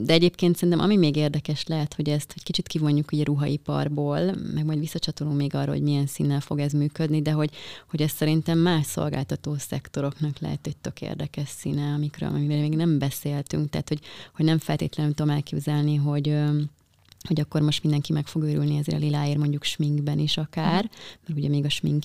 de 0.03 0.13
egyébként 0.13 0.55
szerintem 0.55 0.83
ami 0.83 0.97
még 0.97 1.15
érdekes 1.15 1.65
lehet, 1.65 1.93
hogy 1.93 2.09
ezt 2.09 2.33
hogy 2.33 2.43
kicsit 2.43 2.67
kivonjuk 2.67 3.11
ugye 3.11 3.23
ruhaiparból, 3.23 4.35
meg 4.53 4.65
majd 4.65 4.79
visszacsatolunk 4.79 5.37
még 5.37 5.55
arra, 5.55 5.71
hogy 5.71 5.81
milyen 5.81 6.07
színnel 6.07 6.39
fog 6.39 6.59
ez 6.59 6.71
működni, 6.73 7.21
de 7.21 7.31
hogy, 7.31 7.51
hogy 7.89 8.01
ez 8.01 8.11
szerintem 8.11 8.57
más 8.57 8.85
szolgáltató 8.85 9.55
szektoroknak 9.57 10.39
lehet 10.39 10.67
egy 10.67 10.77
tök 10.77 11.01
érdekes 11.01 11.49
színe, 11.49 11.93
amikről, 12.11 12.29
amivel 12.29 12.61
még 12.61 12.75
nem 12.75 12.99
beszéltünk, 12.99 13.69
tehát 13.69 13.87
hogy, 13.87 13.99
hogy 14.35 14.45
nem 14.45 14.57
feltétlenül 14.57 15.13
tudom 15.13 15.33
elképzelni, 15.33 15.95
hogy 15.95 16.35
hogy 17.27 17.39
akkor 17.39 17.61
most 17.61 17.81
mindenki 17.81 18.13
meg 18.13 18.27
fog 18.27 18.43
őrülni 18.43 18.77
ezért 18.77 18.97
a 18.97 19.05
liláért 19.05 19.37
mondjuk 19.37 19.63
sminkben 19.63 20.19
is 20.19 20.37
akár, 20.37 20.89
mert 21.27 21.39
ugye 21.39 21.49
még 21.49 21.65
a 21.65 21.69
smink 21.69 22.03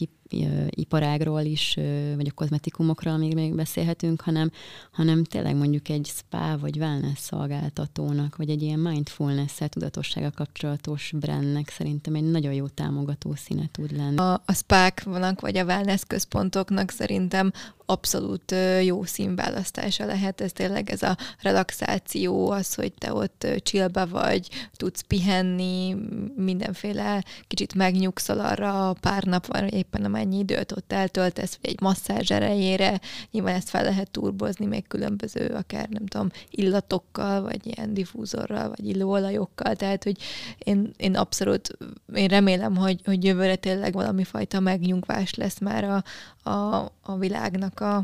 iparágról 0.70 1.40
is, 1.40 1.74
vagy 2.16 2.28
a 2.28 2.34
kozmetikumokról 2.34 3.16
még, 3.16 3.34
még 3.34 3.54
beszélhetünk, 3.54 4.20
hanem, 4.20 4.50
hanem 4.92 5.24
tényleg 5.24 5.56
mondjuk 5.56 5.88
egy 5.88 6.06
spa 6.14 6.58
vagy 6.58 6.78
wellness 6.78 7.18
szolgáltatónak, 7.18 8.36
vagy 8.36 8.50
egy 8.50 8.62
ilyen 8.62 8.78
mindfulness-szel, 8.78 9.68
tudatossága 9.68 10.30
kapcsolatos 10.30 11.12
brandnek 11.14 11.68
szerintem 11.68 12.14
egy 12.14 12.30
nagyon 12.30 12.52
jó 12.52 12.66
támogató 12.66 13.34
színe 13.34 13.68
tud 13.72 13.96
lenni. 13.96 14.16
A, 14.16 14.32
a 14.32 14.52
spák 14.52 15.02
vannak, 15.02 15.40
vagy 15.40 15.56
a 15.56 15.64
wellness 15.64 16.02
központoknak 16.06 16.90
szerintem 16.90 17.52
abszolút 17.86 18.54
jó 18.82 19.04
színválasztása 19.04 20.04
lehet. 20.06 20.40
Ez 20.40 20.52
tényleg 20.52 20.90
ez 20.90 21.02
a 21.02 21.16
relaxáció, 21.40 22.50
az, 22.50 22.74
hogy 22.74 22.92
te 22.92 23.12
ott 23.12 23.46
csillbe 23.62 24.04
vagy, 24.04 24.48
tudsz 24.72 25.00
pihenni, 25.00 25.96
mindenféle 26.36 27.24
kicsit 27.46 27.74
megnyugszol 27.74 28.40
arra 28.40 28.92
pár 29.00 29.24
nap 29.24 29.46
van, 29.46 29.66
éppen 29.66 30.04
a 30.04 30.08
amennyi 30.16 30.38
időt 30.38 30.72
ott 30.72 30.92
eltöltesz, 30.92 31.58
vagy 31.62 31.70
egy 31.70 31.80
masszázs 31.80 32.30
erejére, 32.30 33.00
nyilván 33.30 33.54
ezt 33.54 33.68
fel 33.68 33.82
lehet 33.82 34.10
turbozni 34.10 34.66
még 34.66 34.86
különböző, 34.86 35.46
akár 35.46 35.88
nem 35.88 36.06
tudom, 36.06 36.30
illatokkal, 36.50 37.42
vagy 37.42 37.60
ilyen 37.66 37.94
diffúzorral, 37.94 38.68
vagy 38.68 38.88
illóolajokkal, 38.88 39.74
tehát, 39.74 40.04
hogy 40.04 40.16
én, 40.58 40.90
én 40.96 41.16
abszolút, 41.16 41.76
én 42.14 42.28
remélem, 42.28 42.76
hogy, 42.76 43.00
hogy 43.04 43.24
jövőre 43.24 43.56
tényleg 43.56 43.92
valami 43.92 44.24
fajta 44.24 44.60
megnyugvás 44.60 45.34
lesz 45.34 45.58
már 45.58 45.84
a, 45.84 46.04
a, 46.50 46.92
a 47.02 47.16
világnak 47.18 47.80
a 47.80 48.02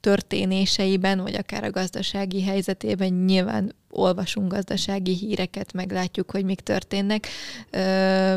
történéseiben, 0.00 1.20
vagy 1.20 1.34
akár 1.34 1.64
a 1.64 1.70
gazdasági 1.70 2.42
helyzetében 2.42 3.12
nyilván 3.12 3.74
olvasunk 3.90 4.52
gazdasági 4.52 5.14
híreket, 5.14 5.72
meglátjuk, 5.72 6.30
hogy 6.30 6.44
mik 6.44 6.60
történnek. 6.60 7.26
Ö, 7.70 8.36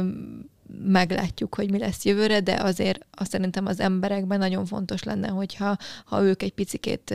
meglátjuk, 0.83 1.55
hogy 1.55 1.71
mi 1.71 1.77
lesz 1.77 2.05
jövőre, 2.05 2.39
de 2.39 2.53
azért 2.61 3.05
azt 3.11 3.31
szerintem 3.31 3.65
az 3.65 3.79
emberekben 3.79 4.39
nagyon 4.39 4.65
fontos 4.65 5.03
lenne, 5.03 5.27
hogyha 5.27 5.77
ha 6.05 6.21
ők 6.21 6.43
egy 6.43 6.53
picikét 6.53 7.13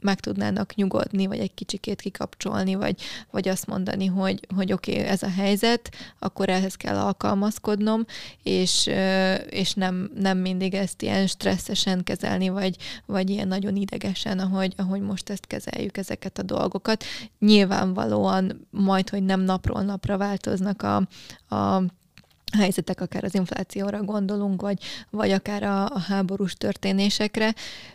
meg 0.00 0.20
tudnának 0.20 0.74
nyugodni, 0.74 1.26
vagy 1.26 1.38
egy 1.38 1.54
kicsikét 1.54 2.00
kikapcsolni, 2.00 2.74
vagy, 2.74 3.00
vagy 3.30 3.48
azt 3.48 3.66
mondani, 3.66 4.06
hogy, 4.06 4.46
hogy 4.54 4.72
oké, 4.72 4.92
okay, 4.92 5.04
ez 5.04 5.22
a 5.22 5.30
helyzet, 5.30 5.94
akkor 6.18 6.48
ehhez 6.48 6.74
kell 6.74 6.96
alkalmazkodnom, 6.96 8.04
és, 8.42 8.90
és 9.48 9.74
nem, 9.74 10.10
nem 10.14 10.38
mindig 10.38 10.74
ezt 10.74 11.02
ilyen 11.02 11.26
stresszesen 11.26 12.04
kezelni, 12.04 12.48
vagy, 12.48 12.76
vagy 13.06 13.30
ilyen 13.30 13.48
nagyon 13.48 13.76
idegesen, 13.76 14.38
ahogy, 14.38 14.74
ahogy 14.76 15.00
most 15.00 15.30
ezt 15.30 15.46
kezeljük, 15.46 15.96
ezeket 15.96 16.38
a 16.38 16.42
dolgokat. 16.42 17.04
Nyilvánvalóan 17.38 18.66
majd, 18.70 19.08
hogy 19.08 19.22
nem 19.22 19.40
napról 19.40 19.82
napra 19.82 20.16
változnak 20.16 20.82
a, 20.82 20.96
a 21.54 21.82
helyzetek, 22.56 23.00
akár 23.00 23.24
az 23.24 23.34
inflációra 23.34 24.02
gondolunk, 24.02 24.60
vagy, 24.60 24.82
vagy 25.10 25.30
akár 25.30 25.62
a, 25.62 25.84
a 25.84 25.98
háborús 25.98 26.54
történésekre. 26.54 27.54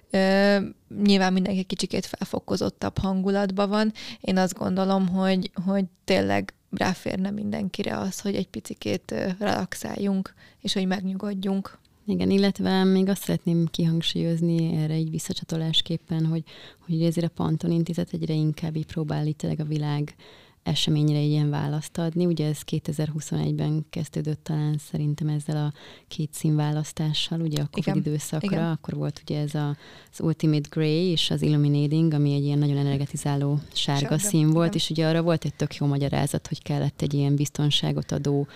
Ö, 0.10 0.58
nyilván 1.04 1.34
mindenki 1.34 1.63
kicsikét 1.63 2.06
felfokozottabb 2.06 2.97
hangulatban 2.97 3.69
van. 3.69 3.93
Én 4.21 4.38
azt 4.38 4.58
gondolom, 4.58 5.08
hogy, 5.08 5.52
hogy 5.65 5.86
tényleg 6.04 6.54
ráférne 6.71 7.30
mindenkire 7.30 7.97
az, 7.97 8.19
hogy 8.19 8.36
egy 8.36 8.47
picikét 8.47 9.13
relaxáljunk, 9.39 10.34
és 10.62 10.74
hogy 10.74 10.88
megnyugodjunk. 10.88 11.80
Igen, 12.06 12.30
illetve 12.30 12.84
még 12.84 13.10
azt 13.10 13.24
szeretném 13.24 13.65
kihangsúlyozni 13.65 14.76
erre 14.76 14.93
egy 14.93 15.10
visszacsatolásképpen, 15.10 16.26
hogy, 16.26 16.43
hogy 16.86 17.04
ezért 17.04 17.26
a 17.26 17.34
Panton 17.36 17.71
Intézet 17.71 18.13
egyre 18.13 18.34
inkább 18.34 18.76
így 18.76 18.86
próbál 18.86 19.28
itt 19.28 19.41
a 19.41 19.63
világ 19.63 20.15
eseményre 20.63 21.17
egy 21.17 21.30
ilyen 21.30 21.50
választ 21.50 21.97
adni. 21.97 22.26
Ugye 22.26 22.47
ez 22.47 22.60
2021-ben 22.71 23.86
kezdődött 23.89 24.43
talán 24.43 24.78
szerintem 24.78 25.28
ezzel 25.28 25.65
a 25.65 25.74
két 26.08 26.34
színválasztással, 26.34 27.41
ugye 27.41 27.62
a 27.62 27.67
Covid 27.71 27.95
Igen. 27.95 27.97
időszakra, 27.97 28.47
Igen. 28.56 28.71
akkor 28.71 28.93
volt 28.93 29.21
ugye 29.24 29.39
ez 29.39 29.56
a, 29.56 29.78
az 30.12 30.19
Ultimate 30.19 30.69
Grey 30.69 31.12
és 31.12 31.32
az 31.32 31.41
Illuminating, 31.41 32.13
ami 32.13 32.34
egy 32.34 32.43
ilyen 32.43 32.60
nagyon 32.60 32.78
energetizáló 32.78 33.60
sárga, 33.74 34.02
sárga. 34.02 34.17
szín 34.17 34.50
volt, 34.50 34.67
Igen. 34.67 34.78
és 34.78 34.89
ugye 34.89 35.08
arra 35.08 35.21
volt 35.21 35.45
egy 35.45 35.56
tök 35.56 35.76
jó 35.76 35.86
magyarázat, 35.88 36.47
hogy 36.47 36.62
kellett 36.62 37.02
egy 37.02 37.13
ilyen 37.13 37.36
biztonságot 37.36 38.12
adó 38.12 38.47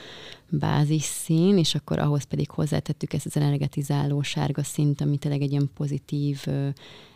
bázisszín, 0.49 1.57
és 1.57 1.75
akkor 1.75 1.99
ahhoz 1.99 2.23
pedig 2.23 2.49
hozzátettük 2.49 3.13
ezt 3.13 3.25
az 3.25 3.37
energetizáló 3.37 4.21
sárga 4.21 4.63
szint, 4.63 5.01
ami 5.01 5.17
tényleg 5.17 5.41
egy 5.41 5.51
ilyen 5.51 5.69
pozitív 5.73 6.45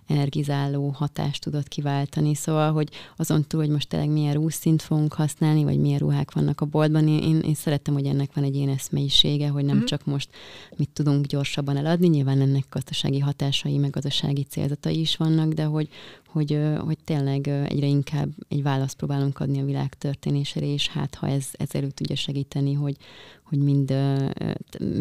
energizáló 0.09 0.89
hatást 0.89 1.43
tudott 1.43 1.67
kiváltani. 1.67 2.35
Szóval, 2.35 2.71
hogy 2.71 2.89
azon 3.17 3.43
túl, 3.47 3.61
hogy 3.61 3.69
most 3.69 3.89
tényleg 3.89 4.09
milyen 4.09 4.33
rúszint 4.33 4.81
fogunk 4.81 5.13
használni, 5.13 5.63
vagy 5.63 5.79
milyen 5.79 5.99
ruhák 5.99 6.31
vannak 6.31 6.61
a 6.61 6.65
boltban, 6.65 7.07
én, 7.07 7.39
én 7.39 7.53
szerettem, 7.53 7.93
hogy 7.93 8.05
ennek 8.05 8.33
van 8.33 8.43
egy 8.43 8.55
ilyen 8.55 8.69
eszmeisége, 8.69 9.49
hogy 9.49 9.65
nem 9.65 9.77
mm. 9.77 9.83
csak 9.83 10.05
most 10.05 10.29
mit 10.77 10.89
tudunk 10.89 11.25
gyorsabban 11.25 11.77
eladni, 11.77 12.07
nyilván 12.07 12.41
ennek 12.41 12.65
gazdasági 12.69 13.19
hatásai, 13.19 13.77
meg 13.77 13.89
gazdasági 13.89 14.43
célzatai 14.43 14.99
is 14.99 15.15
vannak, 15.15 15.53
de 15.53 15.63
hogy, 15.63 15.89
hogy, 16.31 16.59
hogy 16.85 16.97
tényleg 17.03 17.47
egyre 17.47 17.85
inkább 17.85 18.29
egy 18.47 18.63
választ 18.63 18.95
próbálunk 18.95 19.39
adni 19.39 19.59
a 19.61 19.65
világ 19.65 19.93
történésére, 19.93 20.65
és 20.65 20.87
hát 20.87 21.15
ha 21.15 21.27
ez, 21.27 21.45
ez 21.51 21.69
elő 21.71 21.89
tudja 21.89 22.15
segíteni, 22.15 22.73
hogy, 22.73 22.97
hogy 23.43 23.59
mind 23.59 23.93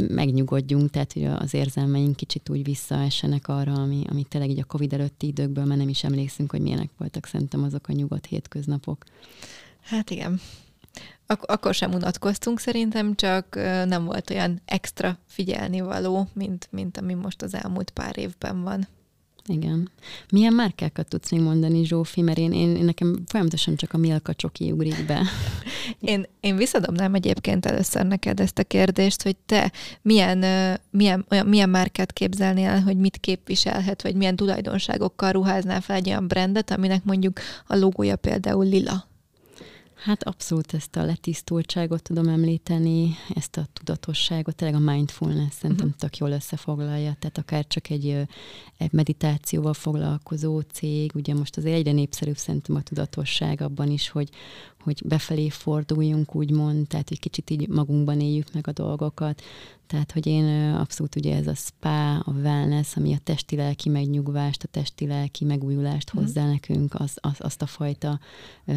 megnyugodjunk, 0.09 0.91
tehát 0.91 1.13
hogy 1.13 1.25
az 1.25 1.55
érzelmeink 1.55 2.17
kicsit 2.17 2.49
úgy 2.49 2.65
visszaessenek 2.65 3.49
arra, 3.49 3.73
ami, 3.73 4.03
ami 4.11 4.25
tényleg 4.25 4.51
így 4.51 4.61
a 4.61 4.65
Covid 4.65 4.93
előtti 4.93 5.27
időkből, 5.27 5.65
mert 5.65 5.81
nem 5.81 5.89
is 5.89 6.05
emlékszünk, 6.05 6.51
hogy 6.51 6.61
milyenek 6.61 6.91
voltak 6.99 7.27
szerintem 7.27 7.63
azok 7.63 7.89
a 7.89 7.93
nyugodt 7.93 8.27
hétköznapok. 8.27 9.05
Hát 9.81 10.11
igen. 10.11 10.41
Ak- 11.27 11.51
akkor 11.51 11.75
sem 11.75 11.93
unatkoztunk 11.93 12.61
szerintem, 12.61 13.15
csak 13.15 13.55
nem 13.87 14.05
volt 14.05 14.31
olyan 14.31 14.61
extra 14.65 15.19
figyelni 15.27 15.81
való, 15.81 16.29
mint, 16.33 16.69
mint 16.71 16.97
ami 16.97 17.15
most 17.15 17.43
az 17.43 17.55
elmúlt 17.55 17.91
pár 17.91 18.19
évben 18.19 18.63
van. 18.63 18.87
Igen. 19.49 19.91
Milyen 20.31 20.53
márkákat 20.53 21.09
tudsz 21.09 21.31
még 21.31 21.41
mondani, 21.41 21.85
Zsófi? 21.85 22.23
Mert 22.23 22.39
én, 22.39 22.53
én, 22.53 22.77
én 22.77 22.85
nekem 22.85 23.19
folyamatosan 23.27 23.77
csak 23.77 23.93
a 23.93 23.97
Milka 23.97 24.35
csoki 24.35 24.73
ugrik 24.73 25.07
be. 25.07 25.23
Én, 26.01 26.27
én 26.41 26.57
visszadobnám 26.57 27.15
egyébként 27.15 27.67
először 27.67 28.07
neked 28.07 28.41
ezt 28.41 28.59
a 28.59 28.65
kérdést, 28.65 29.23
hogy 29.23 29.37
te 29.47 29.73
milyen, 30.03 30.39
milyen, 30.91 31.27
olyan, 31.31 31.47
milyen 31.47 31.69
márkát 31.69 32.13
képzelnél, 32.13 32.81
hogy 32.81 32.97
mit 32.97 33.17
képviselhet, 33.17 34.03
vagy 34.03 34.15
milyen 34.15 34.37
tulajdonságokkal 34.37 35.33
ruháznál 35.33 35.81
fel 35.81 35.97
egy 35.97 36.09
olyan 36.09 36.29
brandet, 36.29 36.71
aminek 36.71 37.05
mondjuk 37.05 37.41
a 37.67 37.77
logója 37.77 38.17
például 38.17 38.65
lila. 38.65 39.09
Hát 39.99 40.23
abszolút 40.23 40.75
ezt 40.75 40.97
a 40.97 41.05
letisztultságot 41.05 42.03
tudom 42.03 42.29
említeni, 42.29 43.17
ezt 43.35 43.57
a 43.57 43.67
tudatosságot, 43.73 44.55
tényleg 44.55 44.81
a 44.81 44.91
mindfulness 44.93 45.53
szerintem 45.53 45.87
uh-huh. 45.87 46.01
tök 46.01 46.17
jól 46.17 46.31
összefoglalja, 46.31 47.17
tehát 47.19 47.39
akár 47.39 47.67
csak 47.67 47.91
egy, 47.91 48.27
egy 48.77 48.93
meditációval 48.93 49.75
foglalkozó 49.75 50.61
cég, 50.61 51.11
ugye 51.15 51.35
most 51.35 51.57
azért 51.57 51.77
egyre 51.77 51.93
népszerűbb 51.93 52.37
szerintem 52.37 52.77
a 52.77 52.83
tudatosság 52.83 53.61
abban 53.61 53.91
is, 53.91 54.09
hogy, 54.09 54.29
hogy 54.81 55.03
befelé 55.05 55.49
forduljunk, 55.49 56.35
úgymond, 56.35 56.87
tehát 56.87 57.09
hogy 57.09 57.21
kicsit 57.21 57.51
így 57.51 57.69
magunkban 57.69 58.21
éljük 58.21 58.53
meg 58.53 58.69
a 58.69 58.73
dolgokat. 58.73 59.43
Tehát, 59.89 60.13
hogy 60.13 60.27
én 60.27 60.75
abszolút 60.75 61.17
ugye 61.17 61.37
ez 61.37 61.47
a 61.47 61.55
spa, 61.55 62.19
a 62.19 62.33
wellness, 62.33 62.97
ami 62.97 63.15
a 63.15 63.19
testi-lelki 63.25 63.89
megnyugvást, 63.89 64.63
a 64.63 64.69
testi-lelki 64.71 65.45
megújulást 65.45 66.17
mm. 66.17 66.21
hozzá 66.21 66.47
nekünk, 66.47 66.95
az, 66.95 67.17
az, 67.21 67.37
azt 67.39 67.63
a 67.63 67.67
fajta 67.67 68.21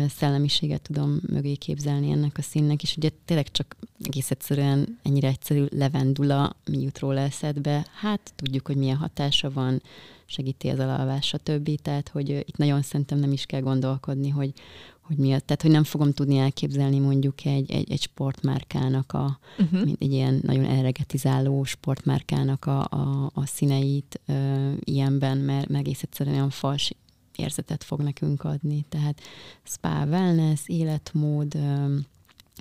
szellemiséget 0.10 0.82
tudom 0.82 1.20
mögé 1.28 1.56
képzelni 1.56 2.12
ennek 2.12 2.38
a 2.38 2.42
színnek, 2.42 2.84
és 2.84 2.98
ugye 2.98 3.10
tényleg 3.26 3.52
csak 3.52 3.76
egész 4.04 4.32
egyszerűen 4.32 5.00
ennyire 5.04 5.28
egyszerű 5.28 5.66
levendula, 5.70 6.56
mi 6.66 6.82
jut 6.82 7.00
róla 7.00 7.20
eszedbe, 7.20 7.86
hát 7.94 8.34
tudjuk, 8.36 8.68
hogy 8.68 8.76
milyen 8.76 8.98
hatása 8.98 9.52
van, 9.52 9.82
segíti 10.26 10.70
az 10.70 10.80
alalvás, 10.80 11.28
stb. 11.28 11.82
Tehát, 11.82 12.10
hogy 12.10 12.30
itt 12.30 12.58
nagyon 12.58 12.82
szerintem 12.82 13.20
nem 13.20 13.32
is 13.32 13.46
kell 13.46 13.62
gondolkodni, 13.62 14.30
hogy, 14.30 14.54
hogy 15.12 15.20
mi 15.20 15.28
tehát 15.28 15.62
hogy 15.62 15.72
nem 15.72 15.84
fogom 15.84 16.12
tudni 16.12 16.38
elképzelni 16.38 17.00
mondjuk 17.00 17.46
egy, 17.46 17.72
egy, 17.72 17.92
egy 17.92 18.02
sportmárkának 18.02 19.14
a, 19.14 19.40
uh-huh. 19.60 19.84
mint 19.84 20.02
egy 20.02 20.12
ilyen 20.12 20.40
nagyon 20.44 20.66
energetizáló 20.66 21.64
sportmárkának 21.64 22.66
a, 22.66 22.80
a, 22.80 23.32
a 23.34 23.46
színeit 23.46 24.20
ö, 24.26 24.72
ilyenben, 24.80 25.38
mert 25.38 25.68
meg 25.68 25.80
egész 25.80 26.02
egyszerűen 26.02 26.36
olyan 26.36 26.50
fals 26.50 26.92
érzetet 27.36 27.84
fog 27.84 28.02
nekünk 28.02 28.44
adni. 28.44 28.86
Tehát 28.90 29.22
spa, 29.64 30.06
wellness, 30.06 30.62
életmód, 30.66 31.58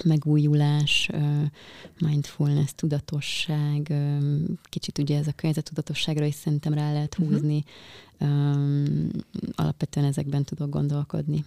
megújulás, 0.05 1.11
mindfulness, 1.99 2.71
tudatosság, 2.75 3.93
kicsit 4.63 4.99
ugye 4.99 5.19
ez 5.19 5.27
a 5.27 5.33
környezet 5.33 5.65
tudatosságra 5.65 6.25
is 6.25 6.35
szerintem 6.35 6.75
rá 6.75 6.93
lehet 6.93 7.19
mhm. 7.19 7.29
húzni. 7.29 7.65
Uh-huh. 8.21 9.09
Alapvetően 9.55 10.07
ezekben 10.07 10.45
tudok 10.45 10.71
gondolkodni. 10.71 11.45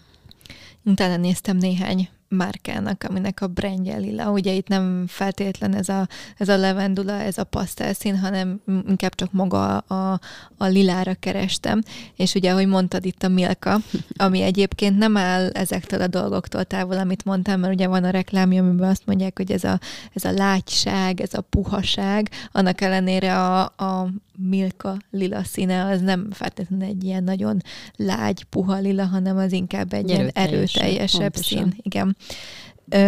Utána 0.84 1.18
néztem 1.18 1.58
néhány 1.58 2.10
márkának, 2.34 3.04
aminek 3.10 3.41
a 3.41 3.48
brandje 3.48 3.98
lila. 3.98 4.32
Ugye 4.32 4.52
itt 4.54 4.67
nem 4.67 5.06
feltétlen 5.08 5.76
ez 5.76 5.89
a, 5.89 6.08
ez 6.38 6.50
a 6.50 6.58
levendula, 6.58 7.13
ez 7.13 7.38
a 7.38 7.43
pasztelszín, 7.43 8.19
hanem 8.19 8.62
inkább 8.88 9.15
csak 9.15 9.32
maga 9.32 9.78
a, 9.78 10.19
a 10.58 10.65
lilára 10.65 11.13
kerestem. 11.13 11.82
És 12.15 12.34
ugye, 12.34 12.52
ahogy 12.52 12.67
mondtad 12.67 13.06
itt 13.06 13.24
a 13.24 13.28
Milka, 13.28 13.78
ami 14.15 14.41
egyébként 14.41 14.98
nem 14.98 15.17
áll 15.17 15.50
ezektől 15.50 16.02
a 16.02 16.08
dolgoktól 16.08 16.63
távol, 16.63 16.98
amit 16.98 17.26
mondtam, 17.26 17.60
mert 17.60 17.74
ugye 17.74 17.88
van 17.88 18.04
a 18.04 18.10
reklámja, 18.10 18.63
amiben 18.63 18.89
azt 18.89 19.06
mondják, 19.06 19.38
hogy 19.38 19.52
ez 19.52 19.63
a, 19.63 19.80
ez 20.13 20.24
a 20.24 20.32
lágyság, 20.32 21.22
ez 21.22 21.34
a 21.34 21.41
puhaság, 21.41 22.30
annak 22.52 22.82
ellenére 22.82 23.39
a, 23.39 23.62
a 23.62 24.10
Milka 24.38 24.98
lila 25.12 25.43
színe 25.43 25.86
az 25.86 26.02
nem 26.02 26.28
feltétlenül 26.32 26.88
egy 26.88 27.04
ilyen 27.04 27.24
nagyon 27.24 27.62
lágy, 27.96 28.43
puha 28.43 28.78
lila, 28.78 29.06
hanem 29.06 29.38
az 29.38 29.52
inkább 29.52 29.93
egy 29.93 30.10
ilyen 30.10 30.30
erőteljesebb 30.34 31.34
pontosan. 31.34 31.60
szín. 31.60 31.74
Igen. 31.82 32.17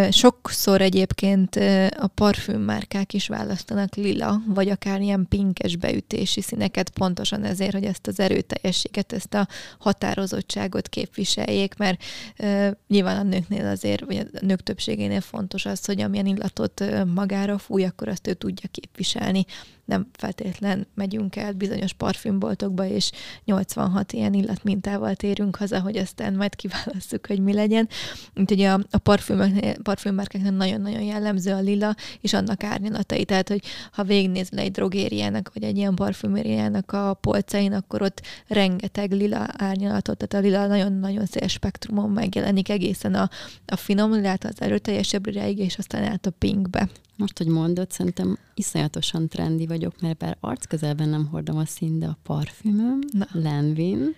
Sokszor 0.10 0.82
egyébként 0.82 1.56
a 1.97 2.08
parfümmárkák 2.08 3.13
is 3.13 3.28
választanak 3.28 3.95
lila, 3.95 4.41
vagy 4.47 4.69
akár 4.69 5.01
ilyen 5.01 5.25
pinkes 5.30 5.75
beütési 5.75 6.41
színeket, 6.41 6.89
pontosan 6.89 7.43
ezért, 7.43 7.71
hogy 7.73 7.84
ezt 7.84 8.08
az 8.08 8.19
erőteljességet, 8.19 9.13
ezt 9.13 9.34
a 9.34 9.47
határozottságot 9.80 10.89
képviseljék, 10.89 11.75
mert 11.78 12.04
nyilván 12.88 13.17
a 13.17 13.23
nőknél 13.23 13.65
azért, 13.65 14.06
vagy 14.06 14.17
a 14.17 14.45
nők 14.45 14.63
többségénél 14.63 15.21
fontos 15.21 15.65
az, 15.65 15.86
hogy 15.86 16.01
amilyen 16.01 16.25
illatot 16.25 16.84
magára 17.13 17.58
fúj, 17.58 17.84
akkor 17.84 18.08
azt 18.08 18.28
ő 18.28 18.34
tudja 18.34 18.69
képviselni 18.71 19.45
nem 19.85 20.07
feltétlen 20.13 20.87
megyünk 20.93 21.35
el 21.35 21.53
bizonyos 21.53 21.93
parfümboltokba, 21.93 22.85
és 22.85 23.11
86 23.45 24.13
ilyen 24.13 24.33
illat 24.33 24.63
mintával 24.63 25.15
térünk 25.15 25.55
haza, 25.55 25.79
hogy 25.79 25.97
aztán 25.97 26.33
majd 26.33 26.55
kiválasszuk, 26.55 27.27
hogy 27.27 27.39
mi 27.39 27.53
legyen. 27.53 27.89
Úgyhogy 28.35 28.61
a, 28.61 28.79
a 28.91 28.97
parfümmárkáknak 29.83 30.57
nagyon-nagyon 30.57 31.01
jellemző 31.01 31.53
a 31.53 31.59
lila, 31.59 31.95
és 32.21 32.33
annak 32.33 32.63
árnyalatai. 32.63 33.25
Tehát, 33.25 33.49
hogy 33.49 33.61
ha 33.91 34.03
végignézel 34.03 34.59
egy 34.59 34.71
drogériának, 34.71 35.51
vagy 35.53 35.63
egy 35.63 35.77
ilyen 35.77 35.95
parfümériának 35.95 36.91
a 36.91 37.13
polcain, 37.13 37.73
akkor 37.73 38.01
ott 38.01 38.21
rengeteg 38.47 39.11
lila 39.11 39.47
árnyalatot, 39.57 40.17
tehát 40.17 40.45
a 40.45 40.47
lila 40.47 40.67
nagyon-nagyon 40.67 41.25
széles 41.25 41.51
spektrumon 41.51 42.09
megjelenik 42.09 42.69
egészen 42.69 43.13
a, 43.13 43.29
a 43.65 43.75
finom 43.75 44.11
lilát 44.11 44.43
az 44.45 44.61
erőteljesebb 44.61 45.25
liláig, 45.27 45.59
és 45.59 45.77
aztán 45.77 46.03
át 46.03 46.25
a 46.25 46.31
pinkbe. 46.31 46.89
Most, 47.17 47.38
hogy 47.38 47.47
mondod, 47.47 47.91
szerintem 47.91 48.38
iszonyatosan 48.54 49.28
trendi 49.28 49.65
vagyok, 49.65 50.01
mert 50.01 50.17
bár 50.17 50.38
arc 50.39 50.65
közelben 50.65 51.10
nem 51.10 51.25
hordom 51.25 51.58
a 51.58 51.65
szín, 51.65 51.99
de 51.99 52.06
a 52.06 52.17
parfümöm, 52.23 52.99
Na. 53.12 53.28
Lenvin, 53.32 54.15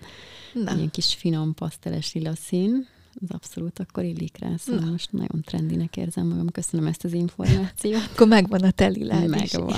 Na. 0.53 0.75
ilyen 0.75 0.91
kis 0.91 1.13
finom 1.13 1.53
paszteles 1.53 2.13
lila 2.13 2.35
szín, 2.35 2.87
az 3.21 3.29
abszolút 3.29 3.79
akkor 3.79 4.03
illik 4.03 4.37
rá, 4.37 4.49
szóval 4.57 4.81
Na. 4.83 4.91
most 4.91 5.11
nagyon 5.11 5.41
trendinek 5.45 5.97
érzem 5.97 6.27
magam. 6.27 6.49
Köszönöm 6.49 6.87
ezt 6.87 7.03
az 7.03 7.13
információt. 7.13 8.01
akkor 8.13 8.27
megvan 8.27 8.61
a 8.63 8.71
teli 8.71 9.03
Megvan. 9.03 9.75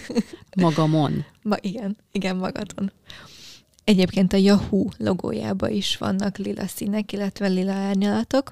Magamon. 0.60 1.24
Ma, 1.42 1.56
igen, 1.60 1.96
igen, 2.12 2.36
magadon. 2.36 2.92
Egyébként 3.84 4.32
a 4.32 4.36
Yahoo 4.36 4.88
logójába 4.98 5.68
is 5.68 5.96
vannak 5.96 6.36
lila 6.38 6.66
színek, 6.66 7.12
illetve 7.12 7.46
lila 7.46 7.72
árnyalatok, 7.72 8.50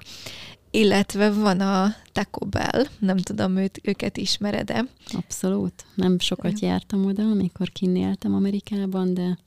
illetve 0.71 1.31
van 1.31 1.59
a 1.59 1.95
Taco 2.11 2.45
Bell, 2.45 2.85
nem 2.99 3.17
tudom, 3.17 3.57
őt, 3.57 3.79
őket 3.83 4.17
ismered-e? 4.17 4.85
Abszolút. 5.11 5.85
Nem 5.95 6.19
sokat 6.19 6.59
jártam 6.59 7.05
oda, 7.05 7.23
amikor 7.23 7.69
kinéltem 7.69 8.33
Amerikában, 8.33 9.13
de, 9.13 9.37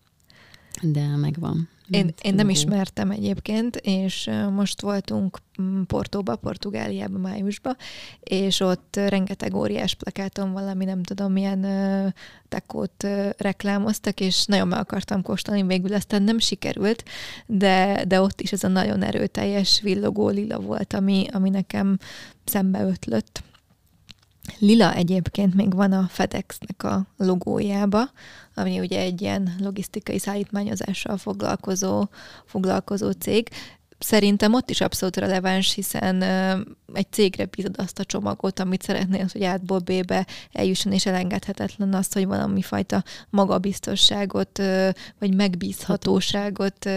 de 0.82 1.16
megvan. 1.16 1.68
Én, 1.92 2.14
én 2.22 2.34
nem 2.34 2.48
ismertem 2.48 3.10
egyébként, 3.10 3.76
és 3.76 4.30
most 4.50 4.80
voltunk 4.80 5.38
mm, 5.62 5.82
Portóba, 5.82 6.36
Portugáliába 6.36 7.18
májusba, 7.18 7.76
és 8.20 8.60
ott 8.60 8.96
rengeteg 9.08 9.54
óriás 9.54 9.94
plakáton 9.94 10.52
valami 10.52 10.84
nem 10.84 11.02
tudom 11.02 11.32
milyen 11.32 11.66
tekót 12.48 13.06
reklámoztak, 13.36 14.20
és 14.20 14.44
nagyon 14.44 14.68
meg 14.68 14.78
akartam 14.78 15.22
kóstolni, 15.22 15.62
végül 15.62 15.94
aztán 15.94 16.22
nem 16.22 16.38
sikerült, 16.38 17.04
de, 17.46 18.04
de 18.08 18.20
ott 18.20 18.40
is 18.40 18.52
ez 18.52 18.64
a 18.64 18.68
nagyon 18.68 19.02
erőteljes 19.02 19.80
villogó 19.80 20.28
lila 20.28 20.58
volt, 20.58 20.92
ami, 20.92 21.26
ami 21.32 21.50
nekem 21.50 21.98
szembe 22.44 22.82
ötlött. 22.82 23.42
Lila 24.58 24.94
egyébként 24.94 25.54
még 25.54 25.74
van 25.74 25.92
a 25.92 26.06
FedEx-nek 26.08 26.82
a 26.84 27.06
logójába, 27.16 28.10
ami 28.54 28.80
ugye 28.80 29.00
egy 29.00 29.20
ilyen 29.20 29.54
logisztikai 29.58 30.18
szállítmányozással 30.18 31.16
foglalkozó, 31.16 32.08
foglalkozó 32.44 33.10
cég 33.10 33.48
szerintem 34.02 34.54
ott 34.54 34.70
is 34.70 34.80
abszolút 34.80 35.16
releváns, 35.16 35.74
hiszen 35.74 36.22
egy 36.92 37.06
cégre 37.10 37.44
bízod 37.44 37.74
azt 37.78 37.98
a 37.98 38.04
csomagot, 38.04 38.60
amit 38.60 38.82
szeretnél, 38.82 39.26
hogy 39.32 39.44
átból 39.44 39.78
B-be 39.78 40.26
eljusson, 40.52 40.92
és 40.92 41.06
elengedhetetlen 41.06 41.94
azt, 41.94 42.12
hogy 42.12 42.26
valami 42.26 42.62
fajta 42.62 43.04
magabiztosságot, 43.30 44.62
vagy 45.18 45.34
megbízhatóságot 45.34 46.88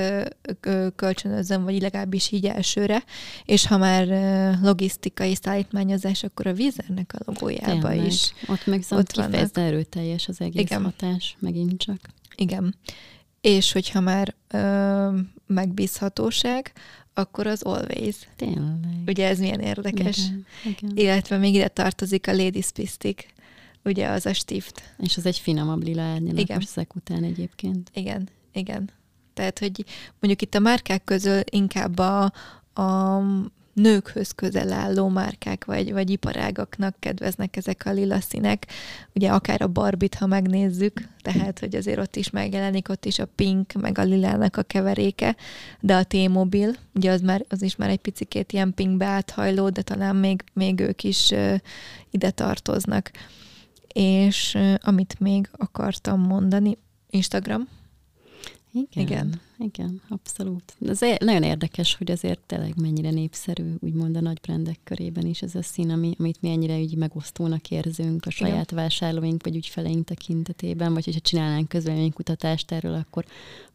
kölcsönözzön, 0.95 1.63
vagy 1.63 1.81
legalábbis 1.81 2.31
így 2.31 2.45
elsőre. 2.45 3.03
És 3.45 3.67
ha 3.67 3.77
már 3.77 4.07
logisztikai 4.61 5.35
szállítmányozás, 5.35 6.23
akkor 6.23 6.47
a 6.47 6.53
vízernek 6.53 7.13
a 7.17 7.23
logójába 7.25 7.89
Tényleg. 7.89 8.05
is. 8.05 8.33
Ott 8.47 8.65
meg 8.65 8.83
ott 8.89 9.11
kifejezetten 9.11 9.63
erőteljes 9.63 10.27
az 10.27 10.41
egész 10.41 10.61
Igen. 10.61 10.83
hatás, 10.83 11.37
megint 11.39 11.77
csak. 11.77 11.99
Igen. 12.35 12.75
És 13.45 13.71
hogyha 13.71 13.99
már 13.99 14.35
ö, 14.47 15.17
megbízhatóság, 15.47 16.71
akkor 17.13 17.47
az 17.47 17.61
always. 17.61 18.15
Tényleg. 18.35 18.77
Ugye 19.07 19.27
ez 19.27 19.39
milyen 19.39 19.59
érdekes. 19.59 20.17
Igen, 20.17 20.45
igen. 20.63 20.91
Illetve 20.95 21.37
még 21.37 21.53
ide 21.53 21.67
tartozik 21.67 22.27
a 22.27 22.33
Lady 22.33 22.61
Spistic, 22.61 23.25
ugye 23.83 24.07
az 24.07 24.25
a 24.25 24.33
stift. 24.33 24.95
És 24.97 25.17
az 25.17 25.25
egy 25.25 25.37
finomabb 25.37 25.83
lila 25.83 26.01
árnyalat 26.01 26.61
szek 26.61 26.95
után 26.95 27.23
egyébként. 27.23 27.91
Igen, 27.93 28.29
igen. 28.53 28.89
Tehát, 29.33 29.59
hogy 29.59 29.85
mondjuk 30.19 30.41
itt 30.41 30.55
a 30.55 30.59
márkák 30.59 31.03
közül 31.03 31.39
inkább 31.49 31.99
a, 31.99 32.23
a 32.81 33.21
nőkhöz 33.75 34.31
közel 34.31 34.71
álló 34.71 35.07
márkák 35.07 35.65
vagy, 35.65 35.91
vagy 35.91 36.09
iparágaknak 36.09 36.95
kedveznek 36.99 37.57
ezek 37.57 37.85
a 37.85 37.91
lila 37.91 38.19
színek. 38.19 38.67
Ugye 39.13 39.29
akár 39.29 39.61
a 39.61 39.67
barbit, 39.67 40.15
ha 40.15 40.25
megnézzük, 40.25 41.09
tehát, 41.21 41.59
hogy 41.59 41.75
azért 41.75 41.99
ott 41.99 42.15
is 42.15 42.29
megjelenik, 42.29 42.89
ott 42.89 43.05
is 43.05 43.19
a 43.19 43.25
pink, 43.35 43.73
meg 43.73 43.97
a 43.97 44.03
lilának 44.03 44.57
a 44.57 44.63
keveréke, 44.63 45.35
de 45.79 45.95
a 45.95 46.03
T-mobil, 46.03 46.75
ugye 46.93 47.11
az, 47.11 47.21
már, 47.21 47.45
az 47.49 47.61
is 47.61 47.75
már 47.75 47.89
egy 47.89 47.99
picikét 47.99 48.51
ilyen 48.51 48.73
pinkbe 48.73 49.05
áthajló, 49.05 49.69
de 49.69 49.81
talán 49.81 50.15
még, 50.15 50.43
még 50.53 50.79
ők 50.79 51.03
is 51.03 51.29
uh, 51.29 51.55
ide 52.11 52.31
tartoznak. 52.31 53.11
És 53.93 54.53
uh, 54.53 54.73
amit 54.79 55.19
még 55.19 55.49
akartam 55.51 56.19
mondani, 56.19 56.77
Instagram, 57.09 57.67
igen, 58.75 59.05
igen, 59.05 59.41
igen, 59.57 60.01
abszolút. 60.09 60.75
Ez 60.85 60.99
nagyon 61.19 61.43
érdekes, 61.43 61.95
hogy 61.95 62.11
azért 62.11 62.39
tényleg 62.39 62.73
mennyire 62.81 63.09
népszerű, 63.09 63.73
úgymond 63.79 64.15
a 64.17 64.21
nagy 64.21 64.39
brendek 64.41 64.79
körében 64.83 65.25
is 65.25 65.41
ez 65.41 65.55
a 65.55 65.61
szín, 65.61 65.89
ami, 65.89 66.15
amit 66.19 66.41
mi 66.41 66.49
ennyire 66.49 66.77
úgy 66.77 66.95
megosztónak 66.95 67.71
érzünk 67.71 68.25
a 68.25 68.29
saját 68.29 68.71
igen. 68.71 68.83
vásárlóink 68.83 69.43
vagy 69.43 69.55
ügyfeleink 69.55 70.05
tekintetében, 70.05 70.93
vagy 70.93 71.05
hogyha 71.05 71.19
csinálnánk 71.19 71.67
közvéleménykutatást 71.67 72.71
erről, 72.71 72.93
akkor 72.93 73.25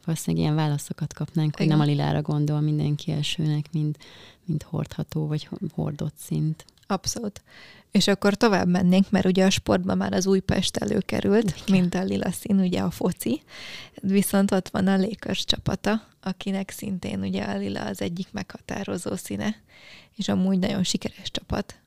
valószínűleg 0.04 0.44
ilyen 0.44 0.56
válaszokat 0.56 1.12
kapnánk, 1.12 1.56
hogy 1.56 1.66
igen. 1.66 1.78
nem 1.78 1.86
a 1.86 1.90
lilára 1.90 2.22
gondol 2.22 2.60
mindenki 2.60 3.12
elsőnek, 3.12 3.72
mint, 3.72 3.98
mint 4.44 4.62
hordható 4.62 5.26
vagy 5.26 5.48
hordott 5.74 6.16
szint. 6.16 6.64
Abszolút. 6.90 7.42
És 7.90 8.08
akkor 8.08 8.34
tovább 8.34 8.68
mennénk, 8.68 9.10
mert 9.10 9.26
ugye 9.26 9.44
a 9.44 9.50
sportban 9.50 9.96
már 9.96 10.12
az 10.12 10.26
Újpest 10.26 10.76
előkerült, 10.76 11.44
Igen. 11.44 11.80
mint 11.80 11.94
a 11.94 12.02
lila 12.02 12.30
szín, 12.30 12.60
ugye 12.60 12.80
a 12.80 12.90
foci. 12.90 13.42
Viszont 14.00 14.52
ott 14.52 14.68
van 14.68 14.86
a 14.86 14.96
Lakers 14.96 15.44
csapata, 15.44 16.06
akinek 16.20 16.70
szintén 16.70 17.20
ugye 17.20 17.42
a 17.42 17.56
lila 17.56 17.84
az 17.84 18.02
egyik 18.02 18.28
meghatározó 18.32 19.16
színe, 19.16 19.56
és 20.16 20.28
amúgy 20.28 20.58
nagyon 20.58 20.82
sikeres 20.82 21.30
csapat 21.30 21.80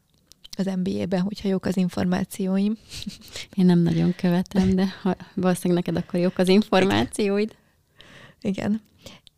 az 0.58 0.66
NBA-ben, 0.66 1.22
hogyha 1.22 1.50
jók 1.50 1.66
az 1.66 1.78
információim. 1.78 2.78
Én 3.58 3.66
nem 3.66 3.80
nagyon 3.80 4.16
követem, 4.16 4.76
de 4.76 4.86
ha 5.02 5.16
valószínűleg 5.34 5.84
neked 5.84 6.04
akkor 6.04 6.20
jók 6.20 6.38
az 6.38 6.48
információid. 6.48 7.56
Igen. 8.42 8.82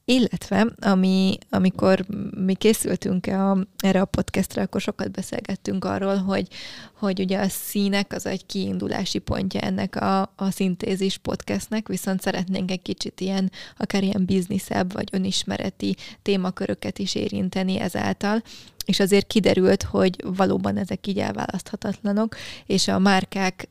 Illetve, 0.08 0.68
ami, 0.82 1.38
amikor 1.50 2.06
mi 2.46 2.54
készültünk 2.54 3.28
a, 3.28 3.58
erre 3.78 4.02
a 4.02 4.06
podcastra, 4.06 4.62
akkor 4.62 4.82
sokat 4.82 5.12
beszélgettünk 5.12 5.86
arról, 5.86 6.16
hogy, 6.16 6.48
hogy 6.94 7.20
ugye 7.20 7.40
a 7.40 7.48
színek 7.48 8.14
az 8.14 8.26
egy 8.26 8.46
kiindulási 8.46 9.20
pontja 9.20 9.60
ennek 9.60 9.96
a, 9.96 10.22
a 10.22 10.52
szintézis 10.52 11.18
podcastnek, 11.18 11.88
viszont 11.88 12.22
szeretnénk 12.22 12.72
egy 12.72 12.82
kicsit 12.82 13.22
ilyen, 13.22 13.52
akár 13.78 14.04
ilyen 14.04 14.26
bizniszebb 14.26 14.94
vagy 14.94 15.10
önismereti 15.12 15.96
témaköröket 16.22 17.00
is 17.00 17.16
érinteni 17.16 17.80
ezáltal, 17.80 18.44
és 18.86 19.00
azért 19.00 19.28
kiderült, 19.28 19.84
hogy 19.84 20.24
valóban 20.24 20.78
ezek 20.78 21.08
így 21.08 21.20
elválaszthatatlanok, 21.20 22.36
és 22.66 22.88
a 22.88 23.00
márkák 23.00 23.70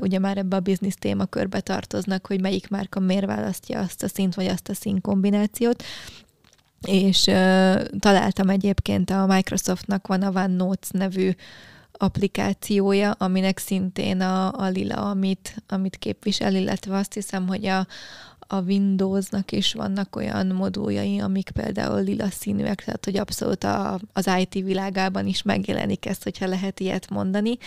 ugye 0.00 0.18
már 0.18 0.38
ebbe 0.38 0.56
a 0.56 0.60
biznisz 0.60 0.96
témakörbe 0.96 1.60
tartoznak, 1.60 2.26
hogy 2.26 2.40
melyik 2.40 2.68
márka 2.68 3.00
miért 3.00 3.26
választja 3.26 3.80
azt 3.80 4.02
a 4.02 4.08
szint 4.08 4.34
vagy 4.34 4.46
azt 4.46 4.68
a 4.68 4.74
szín 4.74 5.00
kombinációt, 5.00 5.82
és 6.86 7.22
találtam 7.98 8.48
egyébként 8.48 9.10
a 9.10 9.26
Microsoftnak 9.26 10.06
van 10.06 10.22
a 10.22 10.28
OneNotes 10.28 10.88
nevű 10.90 11.30
applikációja, 11.98 13.10
aminek 13.10 13.58
szintén 13.58 14.20
a, 14.20 14.52
a 14.52 14.68
lila, 14.68 15.10
amit, 15.10 15.62
amit 15.68 15.96
képvisel, 15.96 16.54
illetve 16.54 16.96
azt 16.96 17.12
hiszem, 17.12 17.46
hogy 17.46 17.66
a, 17.66 17.86
a 18.46 18.60
Windowsnak 18.60 19.52
is 19.52 19.72
vannak 19.72 20.16
olyan 20.16 20.46
moduljai, 20.46 21.18
amik 21.18 21.50
például 21.50 22.02
lila 22.02 22.30
színűek, 22.30 22.84
tehát 22.84 23.04
hogy 23.04 23.16
abszolút 23.16 23.64
a, 23.64 24.00
az 24.12 24.30
IT 24.38 24.54
világában 24.54 25.26
is 25.26 25.42
megjelenik 25.42 26.06
ezt, 26.06 26.22
hogyha 26.22 26.46
lehet 26.46 26.80
ilyet 26.80 27.10
mondani. 27.10 27.58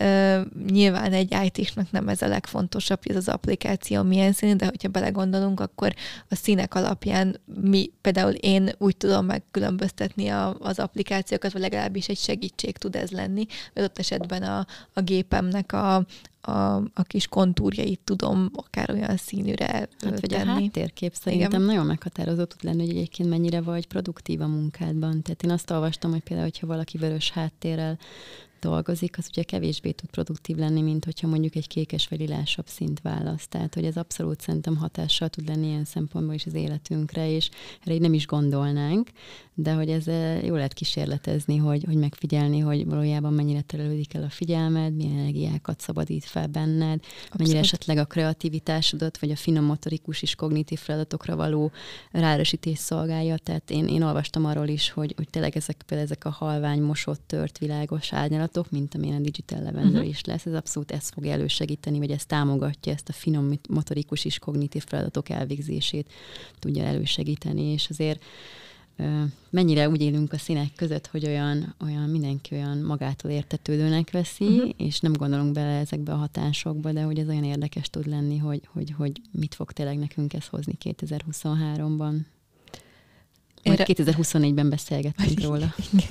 Uh, 0.00 0.40
nyilván 0.66 1.12
egy 1.12 1.36
IT-snak 1.44 1.90
nem 1.90 2.08
ez 2.08 2.22
a 2.22 2.28
legfontosabb, 2.28 3.02
hogy 3.02 3.16
ez 3.16 3.18
az 3.26 3.34
applikáció 3.34 4.02
milyen 4.02 4.32
színű, 4.32 4.54
de 4.54 4.64
hogyha 4.64 4.88
belegondolunk, 4.88 5.60
akkor 5.60 5.94
a 6.28 6.34
színek 6.34 6.74
alapján 6.74 7.40
mi, 7.60 7.90
például 8.00 8.32
én 8.32 8.70
úgy 8.78 8.96
tudom 8.96 9.26
megkülönböztetni 9.26 10.28
a, 10.28 10.56
az 10.60 10.78
applikációkat, 10.78 11.52
vagy 11.52 11.62
legalábbis 11.62 12.08
egy 12.08 12.18
segítség 12.18 12.76
tud 12.76 12.96
ez 12.96 13.10
lenni, 13.10 13.46
vagy 13.74 13.82
ott 13.82 13.98
esetben 13.98 14.42
a, 14.42 14.66
a 14.92 15.00
gépemnek 15.00 15.72
a, 15.72 16.06
a, 16.48 16.76
a 16.94 17.02
kis 17.02 17.26
kontúrjait 17.26 18.00
tudom 18.04 18.50
akár 18.54 18.90
olyan 18.90 19.16
színűre 19.16 19.64
hát, 19.64 19.88
tenni. 19.98 20.16
Vagy 20.20 20.34
a 20.34 20.44
háttérkép 20.44 21.14
szerintem 21.14 21.48
Igen. 21.48 21.62
nagyon 21.62 21.86
meghatározó 21.86 22.44
tud 22.44 22.64
lenni, 22.64 22.80
hogy 22.86 22.96
egyébként 22.96 23.28
mennyire 23.28 23.60
vagy 23.60 23.86
produktív 23.86 24.40
a 24.40 24.46
munkádban. 24.46 25.22
Tehát 25.22 25.42
én 25.42 25.50
azt 25.50 25.70
olvastam, 25.70 26.10
hogy 26.10 26.22
például, 26.22 26.48
hogyha 26.48 26.66
valaki 26.66 26.98
vörös 26.98 27.30
háttérrel 27.30 27.98
dolgozik, 28.60 29.18
az 29.18 29.26
ugye 29.28 29.42
kevésbé 29.42 29.90
tud 29.90 30.10
produktív 30.10 30.56
lenni, 30.56 30.82
mint 30.82 31.04
hogyha 31.04 31.26
mondjuk 31.26 31.54
egy 31.54 31.66
kékes 31.66 32.08
vagy 32.08 32.18
lilásabb 32.18 32.66
szint 32.66 33.00
választ. 33.00 33.48
Tehát, 33.48 33.74
hogy 33.74 33.84
ez 33.84 33.96
abszolút 33.96 34.40
szerintem 34.40 34.76
hatással 34.76 35.28
tud 35.28 35.48
lenni 35.48 35.66
ilyen 35.66 35.84
szempontból 35.84 36.34
is 36.34 36.46
az 36.46 36.54
életünkre, 36.54 37.30
és 37.30 37.50
erre 37.84 37.94
így 37.94 38.00
nem 38.00 38.14
is 38.14 38.26
gondolnánk, 38.26 39.10
de 39.54 39.72
hogy 39.72 39.90
ez 39.90 40.06
jó 40.44 40.54
lehet 40.54 40.72
kísérletezni, 40.72 41.56
hogy, 41.56 41.84
hogy 41.84 41.96
megfigyelni, 41.96 42.58
hogy 42.58 42.86
valójában 42.86 43.32
mennyire 43.32 43.60
terelődik 43.60 44.14
el 44.14 44.22
a 44.22 44.30
figyelmed, 44.30 44.94
milyen 44.94 45.18
energiákat 45.18 45.80
szabadít 45.80 46.24
fel 46.24 46.46
benned, 46.46 47.00
Abszolút. 47.00 47.36
mennyire 47.36 47.58
esetleg 47.58 47.98
a 47.98 48.04
kreativitásodat, 48.04 49.18
vagy 49.18 49.30
a 49.30 49.36
finom 49.36 49.64
motorikus 49.64 50.22
és 50.22 50.34
kognitív 50.34 50.78
feladatokra 50.78 51.36
való 51.36 51.70
ráresítés 52.10 52.78
szolgálja. 52.78 53.36
Tehát 53.36 53.70
én, 53.70 53.86
én 53.86 54.02
olvastam 54.02 54.44
arról 54.44 54.68
is, 54.68 54.90
hogy, 54.90 55.12
hogy 55.16 55.28
tényleg 55.30 55.56
ezek, 55.56 55.82
például 55.86 56.10
ezek 56.10 56.24
a 56.24 56.30
halvány, 56.30 56.80
mosott, 56.80 57.22
tört, 57.26 57.58
világos 57.58 58.12
árnyalatok, 58.48 58.70
mint 58.70 58.94
amilyen 58.94 59.16
a 59.16 59.24
Digital 59.24 59.62
Lavender 59.62 59.92
uh-huh. 59.92 60.08
is 60.08 60.24
lesz, 60.24 60.46
ez 60.46 60.54
abszolút 60.54 60.90
ezt 60.90 61.12
fog 61.12 61.26
elősegíteni, 61.26 61.98
vagy 61.98 62.10
ez 62.10 62.26
támogatja 62.26 62.92
ezt 62.92 63.08
a 63.08 63.12
finom 63.12 63.52
motorikus 63.68 64.24
és 64.24 64.38
kognitív 64.38 64.84
feladatok 64.86 65.28
elvégzését 65.28 66.12
tudja 66.58 66.84
elősegíteni, 66.84 67.62
és 67.62 67.88
azért 67.90 68.22
mennyire 69.50 69.88
úgy 69.88 70.00
élünk 70.00 70.32
a 70.32 70.38
színek 70.38 70.74
között, 70.76 71.06
hogy 71.06 71.26
olyan, 71.26 71.74
olyan 71.84 72.08
mindenki 72.10 72.54
olyan 72.54 72.78
magától 72.78 73.30
értetődőnek 73.30 74.10
veszi, 74.10 74.44
uh-huh. 74.44 74.70
és 74.76 75.00
nem 75.00 75.12
gondolunk 75.12 75.52
bele 75.52 75.78
ezekbe 75.78 76.12
a 76.12 76.16
hatásokba, 76.16 76.92
de 76.92 77.02
hogy 77.02 77.18
ez 77.18 77.28
olyan 77.28 77.44
érdekes 77.44 77.90
tud 77.90 78.06
lenni, 78.06 78.38
hogy, 78.38 78.68
hogy, 78.72 78.94
hogy 78.96 79.20
mit 79.30 79.54
fog 79.54 79.72
tényleg 79.72 79.98
nekünk 79.98 80.32
ez 80.34 80.46
hozni 80.46 80.74
2023-ban. 80.84 82.14
Majd 83.64 83.82
2024-ben 83.84 84.68
beszélgettünk 84.68 85.40
róla. 85.40 85.74
Igen. 85.92 86.08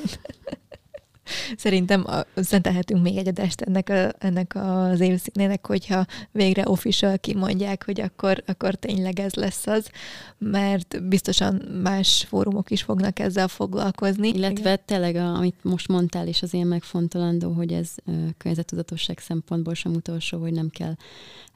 Szerintem 1.58 2.06
szentelhetünk 2.36 3.02
még 3.02 3.18
egy 3.18 3.28
adást 3.28 3.62
ennek, 3.62 3.90
a, 3.90 4.14
ennek 4.18 4.56
az 4.56 5.00
évszínének, 5.00 5.68
hogyha 5.68 6.06
végre 6.32 6.64
official 6.66 7.18
kimondják, 7.18 7.86
hogy 7.86 8.02
akkor, 8.02 8.44
akkor 8.46 8.76
tényleg 8.76 9.20
ez 9.20 9.34
lesz 9.34 9.68
az, 9.68 9.90
mert 10.38 11.08
biztosan 11.08 11.56
más 11.84 12.26
fórumok 12.28 12.72
is 12.72 12.84
fognak 12.84 13.20
ezzel 13.20 13.48
foglalkozni. 13.48 14.28
Illetve 14.28 14.72
Igen. 14.72 14.80
tényleg, 14.86 15.16
a, 15.16 15.36
amit 15.36 15.64
most 15.64 15.88
mondtál, 15.88 16.28
és 16.28 16.42
az 16.42 16.54
ilyen 16.54 16.68
megfontolandó, 16.68 17.52
hogy 17.52 17.74
ez 17.74 17.90
környezetudatosság 18.38 19.20
szempontból 19.20 19.74
sem 19.74 19.94
utolsó, 19.94 20.40
hogy 20.40 20.52
nem 20.52 20.70
kell 20.70 20.96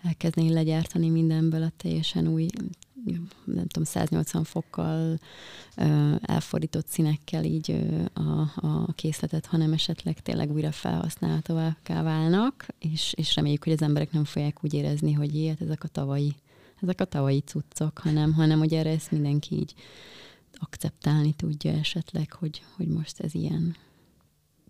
elkezdeni 0.04 0.54
legyártani 0.54 1.10
mindenből 1.10 1.64
a 1.64 1.72
teljesen 1.78 2.28
új 2.28 2.46
nem 3.46 3.68
tudom, 3.68 3.84
180 3.84 4.44
fokkal 4.44 5.20
elfordított 6.22 6.88
színekkel 6.88 7.44
így 7.44 7.76
a, 8.14 8.42
a 8.68 8.94
készletet, 8.96 9.46
hanem 9.46 9.74
esetleg 9.74 10.20
tényleg 10.20 10.52
újra 10.52 10.72
felhasználhatóvá 10.72 11.78
válnak, 11.84 12.68
és, 12.80 13.14
és 13.18 13.36
reméljük, 13.36 13.64
hogy 13.64 13.74
az 13.74 13.82
emberek 13.82 14.12
nem 14.12 14.24
fogják 14.24 14.64
úgy 14.64 14.74
érezni, 14.74 15.14
hogy 15.14 15.36
ilyet, 15.36 15.62
ezek 15.62 15.84
a 15.84 15.88
tavalyi, 15.88 16.36
ezek 16.82 17.02
a 17.02 17.06
tavalyi 17.06 17.40
cuccok, 17.40 17.98
hanem, 17.98 18.34
hanem 18.34 18.60
hogy 18.60 18.74
erre 18.74 18.90
ezt 18.90 19.12
mindenki 19.12 19.56
így 19.56 19.74
akceptálni 20.54 21.34
tudja 21.34 21.72
esetleg, 21.72 22.34
hogy, 22.34 22.64
hogy 22.76 22.88
most 22.88 23.20
ez 23.20 23.34
ilyen 23.34 23.76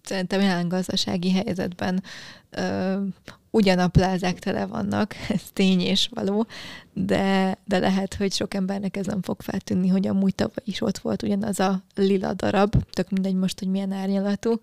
szerintem 0.03 0.41
jelen 0.41 0.67
gazdasági 0.67 1.31
helyzetben 1.31 2.03
ö, 2.49 3.01
ugyan 3.49 3.79
a 3.79 3.87
plázák 3.87 4.39
tele 4.39 4.65
vannak, 4.65 5.15
ez 5.29 5.41
tény 5.53 5.79
és 5.79 6.09
való, 6.13 6.45
de, 6.93 7.57
de 7.65 7.79
lehet, 7.79 8.13
hogy 8.13 8.33
sok 8.33 8.53
embernek 8.53 8.97
ez 8.97 9.05
nem 9.05 9.21
fog 9.21 9.41
feltűnni, 9.41 9.87
hogy 9.87 10.07
amúgy 10.07 10.35
tavaly 10.35 10.63
is 10.63 10.81
ott 10.81 10.97
volt 10.97 11.23
ugyanaz 11.23 11.59
a 11.59 11.83
lila 11.95 12.33
darab, 12.33 12.75
tök 12.89 13.09
mindegy 13.09 13.35
most, 13.35 13.59
hogy 13.59 13.67
milyen 13.67 13.91
árnyalatú. 13.91 14.59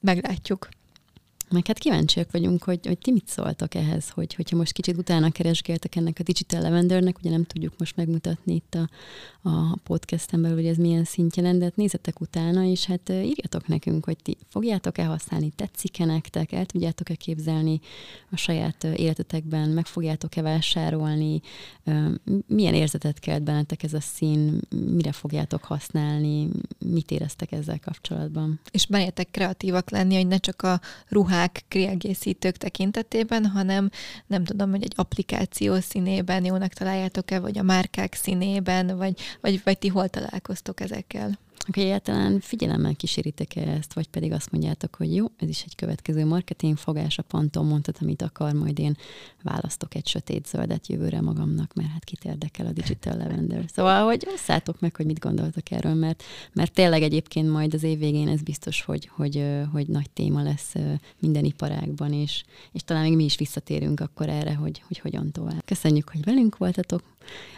Meglátjuk. 0.00 0.68
Meg 1.52 1.66
hát 1.66 1.78
kíváncsiak 1.78 2.30
vagyunk, 2.30 2.62
hogy, 2.62 2.86
hogy 2.86 2.98
ti 2.98 3.10
mit 3.10 3.28
szóltak 3.28 3.74
ehhez, 3.74 4.10
hogy, 4.10 4.34
hogyha 4.34 4.56
most 4.56 4.72
kicsit 4.72 4.96
utána 4.96 5.30
keresgéltek 5.30 5.96
ennek 5.96 6.16
a 6.20 6.22
Digital 6.22 6.60
Lavendernek, 6.60 7.18
ugye 7.18 7.30
nem 7.30 7.44
tudjuk 7.44 7.72
most 7.78 7.96
megmutatni 7.96 8.54
itt 8.54 8.74
a, 8.74 8.88
a 9.48 9.76
podcasten 9.84 10.42
belül, 10.42 10.56
hogy 10.56 10.66
ez 10.66 10.76
milyen 10.76 11.04
szintje 11.04 11.42
lenne, 11.42 11.58
de 11.58 11.64
hát 11.64 11.76
nézzetek 11.76 12.20
utána, 12.20 12.64
és 12.64 12.84
hát 12.84 13.08
írjatok 13.08 13.66
nekünk, 13.66 14.04
hogy 14.04 14.16
ti 14.22 14.36
fogjátok-e 14.48 15.04
használni, 15.04 15.50
tetszik-e 15.56 16.04
nektek, 16.04 16.52
el 16.52 16.66
tudjátok-e 16.66 17.14
képzelni 17.14 17.80
a 18.30 18.36
saját 18.36 18.84
életetekben, 18.84 19.68
meg 19.68 19.86
fogjátok-e 19.86 20.42
vásárolni, 20.42 21.40
milyen 22.46 22.74
érzetet 22.74 23.18
kelt 23.18 23.42
bennetek 23.42 23.82
ez 23.82 23.92
a 23.92 24.00
szín, 24.00 24.60
mire 24.70 25.12
fogjátok 25.12 25.64
használni, 25.64 26.48
mit 26.78 27.10
éreztek 27.10 27.52
ezzel 27.52 27.80
kapcsolatban. 27.80 28.60
És 28.70 28.86
merjetek 28.86 29.30
kreatívak 29.30 29.90
lenni, 29.90 30.14
hogy 30.14 30.26
ne 30.26 30.36
csak 30.36 30.62
a 30.62 30.80
ruhák 31.08 31.41
ruhák, 31.42 31.64
kiegészítők 31.68 32.56
tekintetében, 32.56 33.46
hanem 33.46 33.90
nem 34.26 34.44
tudom, 34.44 34.70
hogy 34.70 34.82
egy 34.82 34.92
applikáció 34.96 35.80
színében 35.80 36.44
jónak 36.44 36.72
találjátok-e, 36.72 37.40
vagy 37.40 37.58
a 37.58 37.62
márkák 37.62 38.14
színében, 38.14 38.96
vagy, 38.96 39.20
vagy, 39.40 39.60
vagy 39.64 39.78
ti 39.78 39.88
hol 39.88 40.08
találkoztok 40.08 40.80
ezekkel? 40.80 41.38
Akkor 41.68 41.82
egyáltalán 41.82 42.40
figyelemmel 42.40 42.94
kíséritek 42.94 43.56
ezt, 43.56 43.92
vagy 43.92 44.08
pedig 44.08 44.32
azt 44.32 44.50
mondjátok, 44.50 44.94
hogy 44.94 45.14
jó, 45.14 45.26
ez 45.36 45.48
is 45.48 45.62
egy 45.62 45.74
következő 45.74 46.26
marketing 46.26 46.76
fogás, 46.76 47.18
a 47.18 47.22
Panton 47.22 47.66
mondtad, 47.66 47.96
amit 48.00 48.22
akar, 48.22 48.52
majd 48.52 48.78
én 48.78 48.96
választok 49.42 49.94
egy 49.94 50.06
sötét 50.06 50.46
zöldet 50.46 50.86
jövőre 50.86 51.20
magamnak, 51.20 51.74
mert 51.74 51.88
hát 51.88 52.04
kit 52.04 52.24
érdekel 52.24 52.66
a 52.66 52.72
Digital 52.72 53.16
Lavender. 53.16 53.64
Szóval, 53.72 54.04
hogy 54.04 54.26
osszátok 54.34 54.80
meg, 54.80 54.96
hogy 54.96 55.06
mit 55.06 55.18
gondoltak 55.18 55.70
erről, 55.70 55.94
mert, 55.94 56.22
mert 56.52 56.72
tényleg 56.72 57.02
egyébként 57.02 57.50
majd 57.50 57.74
az 57.74 57.82
év 57.82 57.98
végén 57.98 58.28
ez 58.28 58.42
biztos, 58.42 58.82
hogy, 58.82 59.10
hogy, 59.12 59.44
hogy 59.72 59.86
nagy 59.86 60.10
téma 60.10 60.42
lesz 60.42 60.74
minden 61.18 61.44
iparágban, 61.44 62.12
és, 62.12 62.44
és 62.72 62.82
talán 62.82 63.02
még 63.02 63.16
mi 63.16 63.24
is 63.24 63.36
visszatérünk 63.36 64.00
akkor 64.00 64.28
erre, 64.28 64.54
hogy, 64.54 64.82
hogy 64.86 64.98
hogyan 64.98 65.32
tovább. 65.32 65.64
Köszönjük, 65.64 66.08
hogy 66.08 66.24
velünk 66.24 66.56
voltatok 66.56 67.02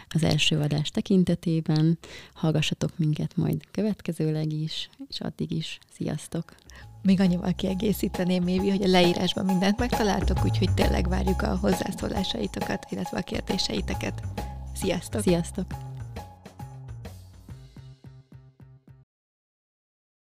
az 0.09 0.23
első 0.23 0.59
adás 0.59 0.89
tekintetében. 0.89 1.97
Hallgassatok 2.33 2.97
minket 2.97 3.35
majd 3.35 3.61
következőleg 3.71 4.53
is, 4.53 4.89
és 5.09 5.19
addig 5.19 5.51
is. 5.51 5.79
Sziasztok! 5.93 6.55
Még 7.01 7.19
annyival 7.19 7.53
kiegészíteném, 7.53 8.43
Mévi, 8.43 8.69
hogy 8.69 8.83
a 8.83 8.87
leírásban 8.87 9.45
mindent 9.45 9.79
megtaláltok, 9.79 10.45
úgyhogy 10.45 10.73
tényleg 10.73 11.09
várjuk 11.09 11.41
a 11.41 11.57
hozzászólásaitokat, 11.57 12.85
illetve 12.89 13.17
a 13.17 13.21
kérdéseiteket. 13.21 14.21
Sziasztok! 14.73 15.21
Sziasztok! 15.21 15.94